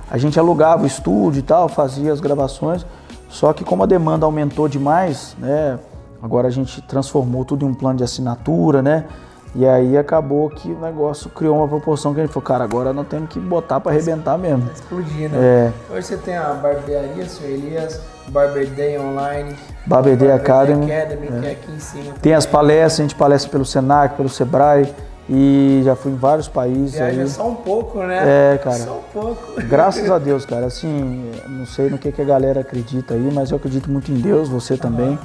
[0.10, 2.86] A gente alugava o estúdio e tal, fazia as gravações.
[3.28, 5.80] Só que como a demanda aumentou demais, né?
[6.22, 9.06] Agora a gente transformou tudo em um plano de assinatura, né?
[9.54, 12.94] E aí acabou que o negócio criou uma proporção que a gente falou, cara, agora
[12.94, 14.66] nós temos que botar para arrebentar mesmo.
[14.66, 15.36] Tá explodindo.
[15.36, 15.74] É.
[15.90, 18.00] Hoje você tem a barbearia, seu Elias,
[18.30, 19.54] Barber Day Online,
[19.86, 21.40] Barber Day Academy, Academy é.
[21.40, 22.14] que é aqui em cima.
[22.22, 24.94] Tem as palestras, a gente palestra pelo Senac, pelo Sebrae.
[25.30, 26.94] E já fui em vários países.
[26.94, 27.30] Viaja aí.
[27.30, 28.54] só um pouco, né?
[28.54, 28.76] É, cara.
[28.76, 29.62] Só um pouco.
[29.62, 30.66] Graças a Deus, cara.
[30.66, 34.16] Assim, não sei no que, que a galera acredita aí, mas eu acredito muito em
[34.16, 35.18] Deus, você também.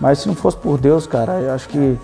[0.00, 1.96] Mas se não fosse por Deus, cara, eu acho que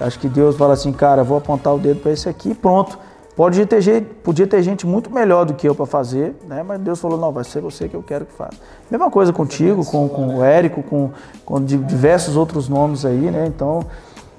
[0.00, 2.98] Acho que Deus fala assim, cara, vou apontar o dedo para esse aqui e pronto.
[3.36, 6.62] Pode ter gente, podia ter gente muito melhor do que eu para fazer, né?
[6.62, 8.56] Mas Deus falou, não, vai ser você que eu quero que faça.
[8.88, 11.10] Mesma coisa contigo, com, com o Érico, com,
[11.44, 13.46] com diversos outros nomes aí, né?
[13.46, 13.84] Então,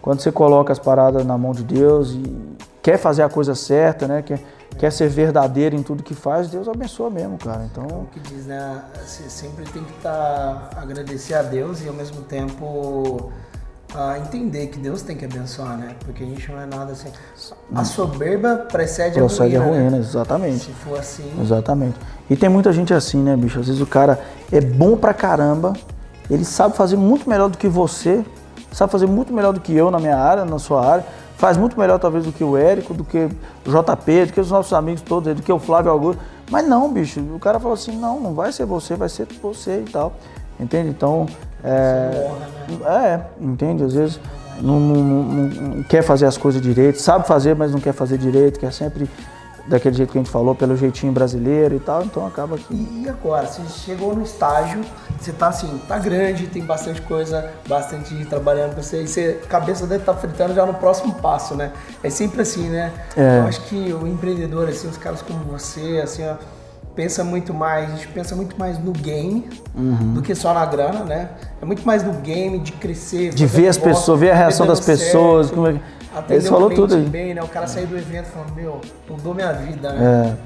[0.01, 2.23] quando você coloca as paradas na mão de Deus e
[2.81, 4.21] quer fazer a coisa certa, né?
[4.21, 4.39] Quer,
[4.77, 7.65] quer ser verdadeiro em tudo que faz, Deus abençoa mesmo, cara.
[7.69, 8.81] Então, o que diz, né?
[9.05, 13.29] Você sempre tem que estar tá, agradecer a Deus e ao mesmo tempo
[13.97, 15.95] a entender que Deus tem que abençoar, né?
[16.03, 17.09] Porque a gente não é nada assim.
[17.73, 19.75] A soberba precede, precede a ruína.
[19.75, 19.97] A ruína né?
[19.99, 20.65] exatamente.
[20.65, 21.31] Se for assim.
[21.41, 21.97] Exatamente.
[22.29, 23.59] E tem muita gente assim, né, bicho?
[23.59, 24.19] Às vezes o cara
[24.51, 25.73] é bom pra caramba,
[26.29, 28.23] ele sabe fazer muito melhor do que você,
[28.71, 31.05] sabe fazer muito melhor do que eu na minha área, na sua área,
[31.37, 33.17] faz muito melhor talvez do que o Érico, do que
[33.65, 36.21] o JP, do que os nossos amigos todos, do que o Flávio Augusto.
[36.49, 39.83] Mas não, bicho, o cara falou assim: não, não vai ser você, vai ser você
[39.85, 40.13] e tal.
[40.59, 40.89] Entende?
[40.89, 41.25] Então,
[41.66, 42.32] é,
[42.88, 43.84] é, entende?
[43.84, 44.20] Às vezes
[44.61, 48.59] não, não, não, quer fazer as coisas direito, sabe fazer, mas não quer fazer direito,
[48.59, 49.09] quer sempre
[49.68, 52.74] daquele jeito que a gente falou, pelo jeitinho brasileiro e tal, então acaba que.
[52.74, 54.82] E agora, você chegou no estágio,
[55.20, 59.88] você tá assim, tá grande, tem bastante coisa, bastante trabalhando com você, e você, cabeça
[59.88, 61.72] deve estar tá fritando já no próximo passo, né?
[62.03, 62.93] É sempre assim, né?
[63.18, 63.39] É.
[63.39, 66.36] Eu acho que o empreendedor, assim, os caras como você, assim, ó,
[66.95, 70.13] pensa muito mais, a gente pensa muito mais no game uhum.
[70.13, 71.29] do que só na grana, né?
[71.61, 73.33] É muito mais no game, de crescer.
[73.33, 75.51] De ver as pessoas, ver a reação das pessoas.
[75.51, 75.79] Como é...
[76.29, 77.43] Ele falou tudo bem, né?
[77.43, 78.79] O cara sair do evento falando, meu,
[79.09, 80.37] mudou minha vida, né?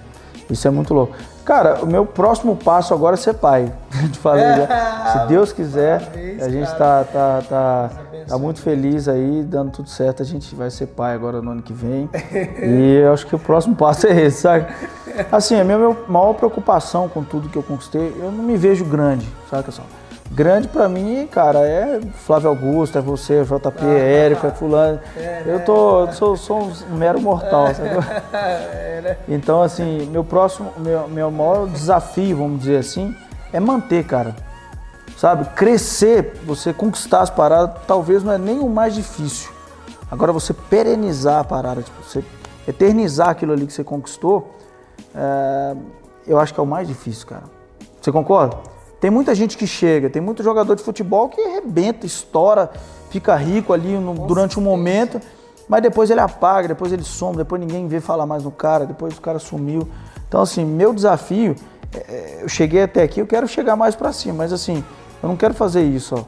[0.49, 1.15] É, isso é muito louco.
[1.45, 3.71] Cara, o meu próximo passo agora é ser pai.
[4.11, 4.67] Te falei, É.
[5.13, 7.03] Se Deus quiser, parabéns, a gente cara.
[7.03, 7.89] tá, tá, tá.
[8.29, 10.21] Tá muito feliz aí, dando tudo certo.
[10.21, 12.09] A gente vai ser pai agora no ano que vem.
[12.61, 14.67] e eu acho que o próximo passo é esse, sabe?
[15.31, 15.77] Assim, a minha
[16.07, 19.83] maior preocupação com tudo que eu conquistei, eu não me vejo grande, sabe, só?
[20.31, 24.99] Grande pra mim, cara, é Flávio Augusto, é você, é JP, é Érico, é fulano.
[25.45, 27.89] Eu tô, sou, sou um mero mortal, sabe?
[28.31, 29.17] É, né?
[29.27, 33.15] Então, assim, meu próximo, meu, meu maior desafio, vamos dizer assim,
[33.51, 34.35] é manter, cara.
[35.19, 35.43] Sabe?
[35.53, 39.51] Crescer, você conquistar as paradas, talvez não é nem o mais difícil.
[40.09, 42.23] Agora, você perenizar a parada, tipo, você
[42.65, 44.55] eternizar aquilo ali que você conquistou,
[45.13, 45.75] é,
[46.25, 47.43] eu acho que é o mais difícil, cara.
[48.01, 48.55] Você concorda?
[49.01, 52.71] Tem muita gente que chega, tem muito jogador de futebol que arrebenta, estoura,
[53.09, 55.19] fica rico ali no- durante um momento,
[55.67, 59.17] mas depois ele apaga, depois ele some, depois ninguém vê falar mais no cara, depois
[59.17, 59.85] o cara sumiu.
[60.29, 61.57] Então, assim, meu desafio,
[61.93, 64.81] é- é, eu cheguei até aqui, eu quero chegar mais pra cima, mas assim,
[65.21, 66.23] eu não quero fazer isso, ó.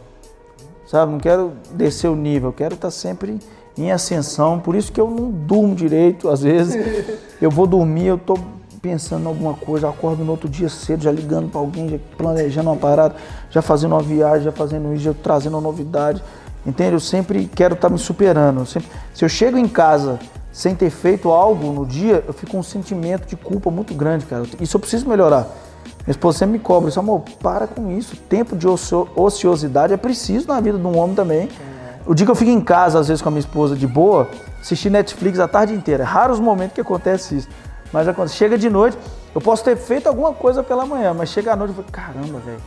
[0.87, 3.39] Sabe, não quero descer o nível, eu quero estar sempre
[3.77, 6.75] em ascensão, por isso que eu não durmo direito, às vezes.
[7.41, 8.37] Eu vou dormir, eu tô
[8.83, 12.69] pensando em alguma coisa, acordo no outro dia cedo, já ligando para alguém, já planejando
[12.69, 13.15] uma parada,
[13.49, 16.23] já fazendo uma viagem, já fazendo isso, já trazendo uma novidade.
[16.63, 16.93] Entende?
[16.93, 18.63] Eu sempre quero estar me superando.
[18.67, 20.19] sempre- se eu chego em casa
[20.51, 24.25] sem ter feito algo no dia, eu fico com um sentimento de culpa muito grande,
[24.27, 24.43] cara.
[24.59, 25.47] Isso eu preciso melhorar.
[26.05, 28.15] Minha esposa sempre me cobra, isso, amor, para com isso.
[28.15, 31.47] Tempo de ocio- ociosidade é preciso na vida de um homem também.
[32.05, 34.27] O dia que eu fico em casa, às vezes, com a minha esposa de boa,
[34.59, 36.03] assistir Netflix a tarde inteira.
[36.03, 37.47] É raro os momentos que acontece isso.
[37.93, 38.35] Mas acontece.
[38.35, 38.97] Chega de noite,
[39.35, 42.39] eu posso ter feito alguma coisa pela manhã, mas chega à noite e falo, caramba,
[42.39, 42.57] velho,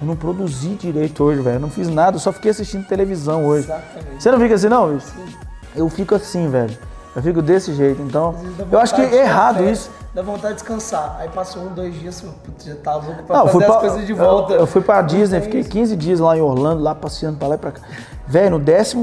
[0.00, 1.56] eu não produzi direito hoje, velho.
[1.56, 3.64] Eu não fiz nada, eu só fiquei assistindo televisão hoje.
[3.64, 4.22] Exatamente.
[4.22, 4.84] Você não fica assim, não?
[4.88, 5.12] Wilson?
[5.74, 6.76] Eu fico assim, velho.
[7.14, 8.02] Eu fico desse jeito.
[8.02, 8.34] Então,
[8.70, 9.90] eu acho que é errado café, isso.
[10.12, 11.16] Dá vontade de descansar.
[11.20, 13.80] Aí passou um, dois dias, você putz, já tá louco pra Não, fazer as pra,
[13.80, 14.52] coisas de volta.
[14.54, 15.70] Eu, eu fui pra Não Disney, fiquei isso.
[15.70, 17.82] 15 dias lá em Orlando, lá passeando pra lá e pra cá.
[18.26, 18.96] Velho, no 12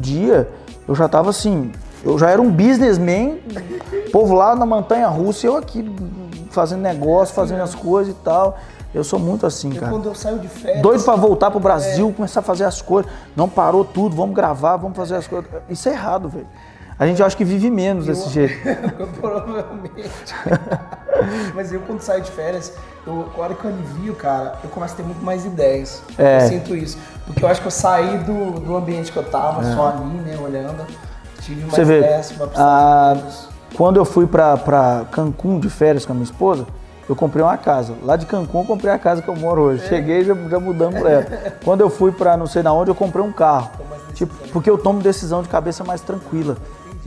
[0.00, 0.48] dia,
[0.86, 1.72] eu já tava assim,
[2.04, 3.38] eu já era um businessman,
[4.12, 5.90] povo lá na montanha russa eu aqui
[6.50, 8.56] fazendo negócio, fazendo as coisas e tal.
[8.94, 9.92] Eu sou muito assim, Eu, cara.
[9.92, 10.80] quando eu saio de férias.
[10.80, 11.62] Doido pra voltar pro É.
[11.62, 13.10] Brasil, começar a fazer as coisas.
[13.36, 15.48] Não parou tudo, vamos gravar, vamos fazer as coisas.
[15.68, 16.46] Isso é errado, velho.
[16.98, 18.54] A gente acha que vive menos desse jeito.
[19.20, 20.34] Provavelmente.
[21.54, 22.72] Mas eu quando saio de férias,
[23.06, 26.02] eu, a hora que eu alivio, cara, eu começo a ter muito mais ideias.
[26.16, 26.44] É.
[26.44, 26.98] Eu sinto isso.
[27.26, 30.36] Porque eu acho que eu saí do, do ambiente que eu tava, só ali, né,
[30.36, 30.86] olhando.
[31.40, 31.76] Tive mais É.
[31.76, 36.12] Você vê, ideias pra ah, precisar quando eu fui pra, pra Cancún de férias com
[36.12, 36.66] a minha esposa,
[37.08, 37.94] eu comprei uma casa.
[38.02, 39.84] Lá de Cancún eu comprei a casa que eu moro hoje.
[39.84, 39.88] É.
[39.88, 41.26] Cheguei e já, já mudamos pra ela.
[41.64, 43.70] Quando eu fui pra não sei na onde, eu comprei um carro.
[44.14, 46.56] Tipo, porque eu tomo decisão de cabeça mais tranquila.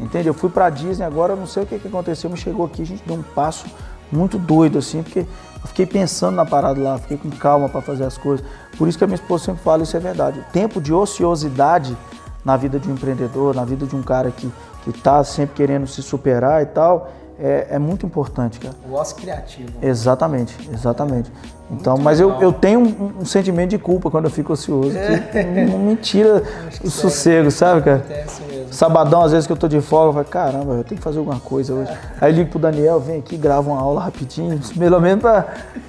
[0.02, 0.28] Entende?
[0.28, 2.86] Eu fui pra Disney agora, não sei o que, que aconteceu, mas chegou aqui, a
[2.86, 3.68] gente deu um passo
[4.12, 8.04] muito doido, assim, porque eu fiquei pensando na parada lá, fiquei com calma pra fazer
[8.04, 8.46] as coisas.
[8.78, 10.40] Por isso que a minha esposa sempre fala, isso é verdade.
[10.40, 11.96] O tempo de ociosidade
[12.44, 14.52] na vida de um empreendedor, na vida de um cara que,
[14.84, 17.12] que tá sempre querendo se superar e tal,
[17.42, 18.76] é, é muito importante, cara.
[18.88, 19.72] O ócio criativo.
[19.82, 21.32] Exatamente, exatamente.
[21.72, 24.92] Então, mas eu, eu tenho um, um sentimento de culpa quando eu fico ocioso,
[25.32, 26.44] que não me tira
[26.84, 28.06] o sossego, sabe, cara?
[28.08, 28.52] Mesmo.
[28.72, 31.20] Sabadão, às vezes que eu tô de folga, eu falo, caramba, eu tenho que fazer
[31.20, 31.92] alguma coisa hoje.
[32.20, 35.46] Aí ligo pro Daniel, vem aqui, grava uma aula rapidinho, pelo menos pra,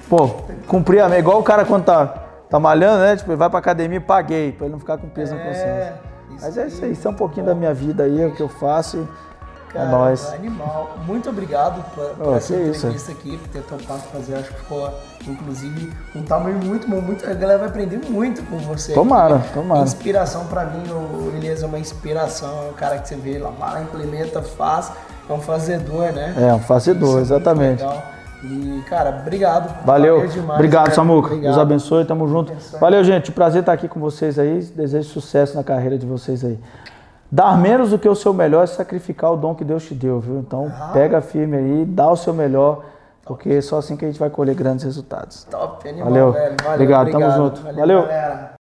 [0.09, 0.27] pô,
[0.67, 1.19] cumprir a.
[1.19, 2.07] Igual o cara quando tá,
[2.49, 3.15] tá malhando, né?
[3.15, 5.69] Tipo, ele vai pra academia e paguei, pra ele não ficar com peso na consciência.
[5.69, 5.93] É,
[6.41, 8.41] Mas é isso aí, isso é um pouquinho da minha vida aí, é o que
[8.41, 9.07] eu faço
[9.73, 10.33] e é Cara, nóis.
[10.33, 10.91] Animal.
[11.07, 12.77] Muito obrigado por, por Oh, essa que isso.
[12.87, 14.35] entrevista aqui, por ter topado fazer.
[14.35, 14.89] Acho que ficou,
[15.27, 17.01] inclusive, um tamanho muito bom.
[17.01, 18.93] Muito, a galera vai aprender muito com você.
[18.93, 19.53] Tomara, aqui.
[19.53, 19.81] tomara.
[19.83, 22.67] Inspiração pra mim, o Elias é uma inspiração.
[22.67, 24.91] É um cara que você vê lá, implementa, faz.
[25.29, 26.35] É um fazedor, né?
[26.37, 27.81] É, um fazedor, é exatamente.
[27.81, 28.03] legal.
[28.43, 29.85] E, cara, obrigado.
[29.85, 30.27] Valeu.
[30.27, 30.95] demais, Obrigado, cara.
[30.95, 31.27] Samuca.
[31.27, 31.53] Obrigado.
[31.53, 32.51] Deus abençoe, tamo junto.
[32.51, 32.79] Abençoe.
[32.79, 33.31] Valeu, gente.
[33.31, 34.61] Prazer estar aqui com vocês aí.
[34.75, 36.59] Desejo sucesso na carreira de vocês aí.
[37.35, 40.19] Dar menos do que o seu melhor é sacrificar o dom que Deus te deu,
[40.19, 40.37] viu?
[40.37, 40.91] Então, Ah.
[40.93, 42.83] pega firme aí, dá o seu melhor,
[43.25, 45.43] porque é só assim que a gente vai colher grandes resultados.
[45.45, 46.31] Top, animal, Valeu.
[46.31, 46.55] velho.
[46.61, 47.61] Valeu, Obrigado, tamo junto.
[47.63, 48.01] Valeu.
[48.03, 48.53] galera.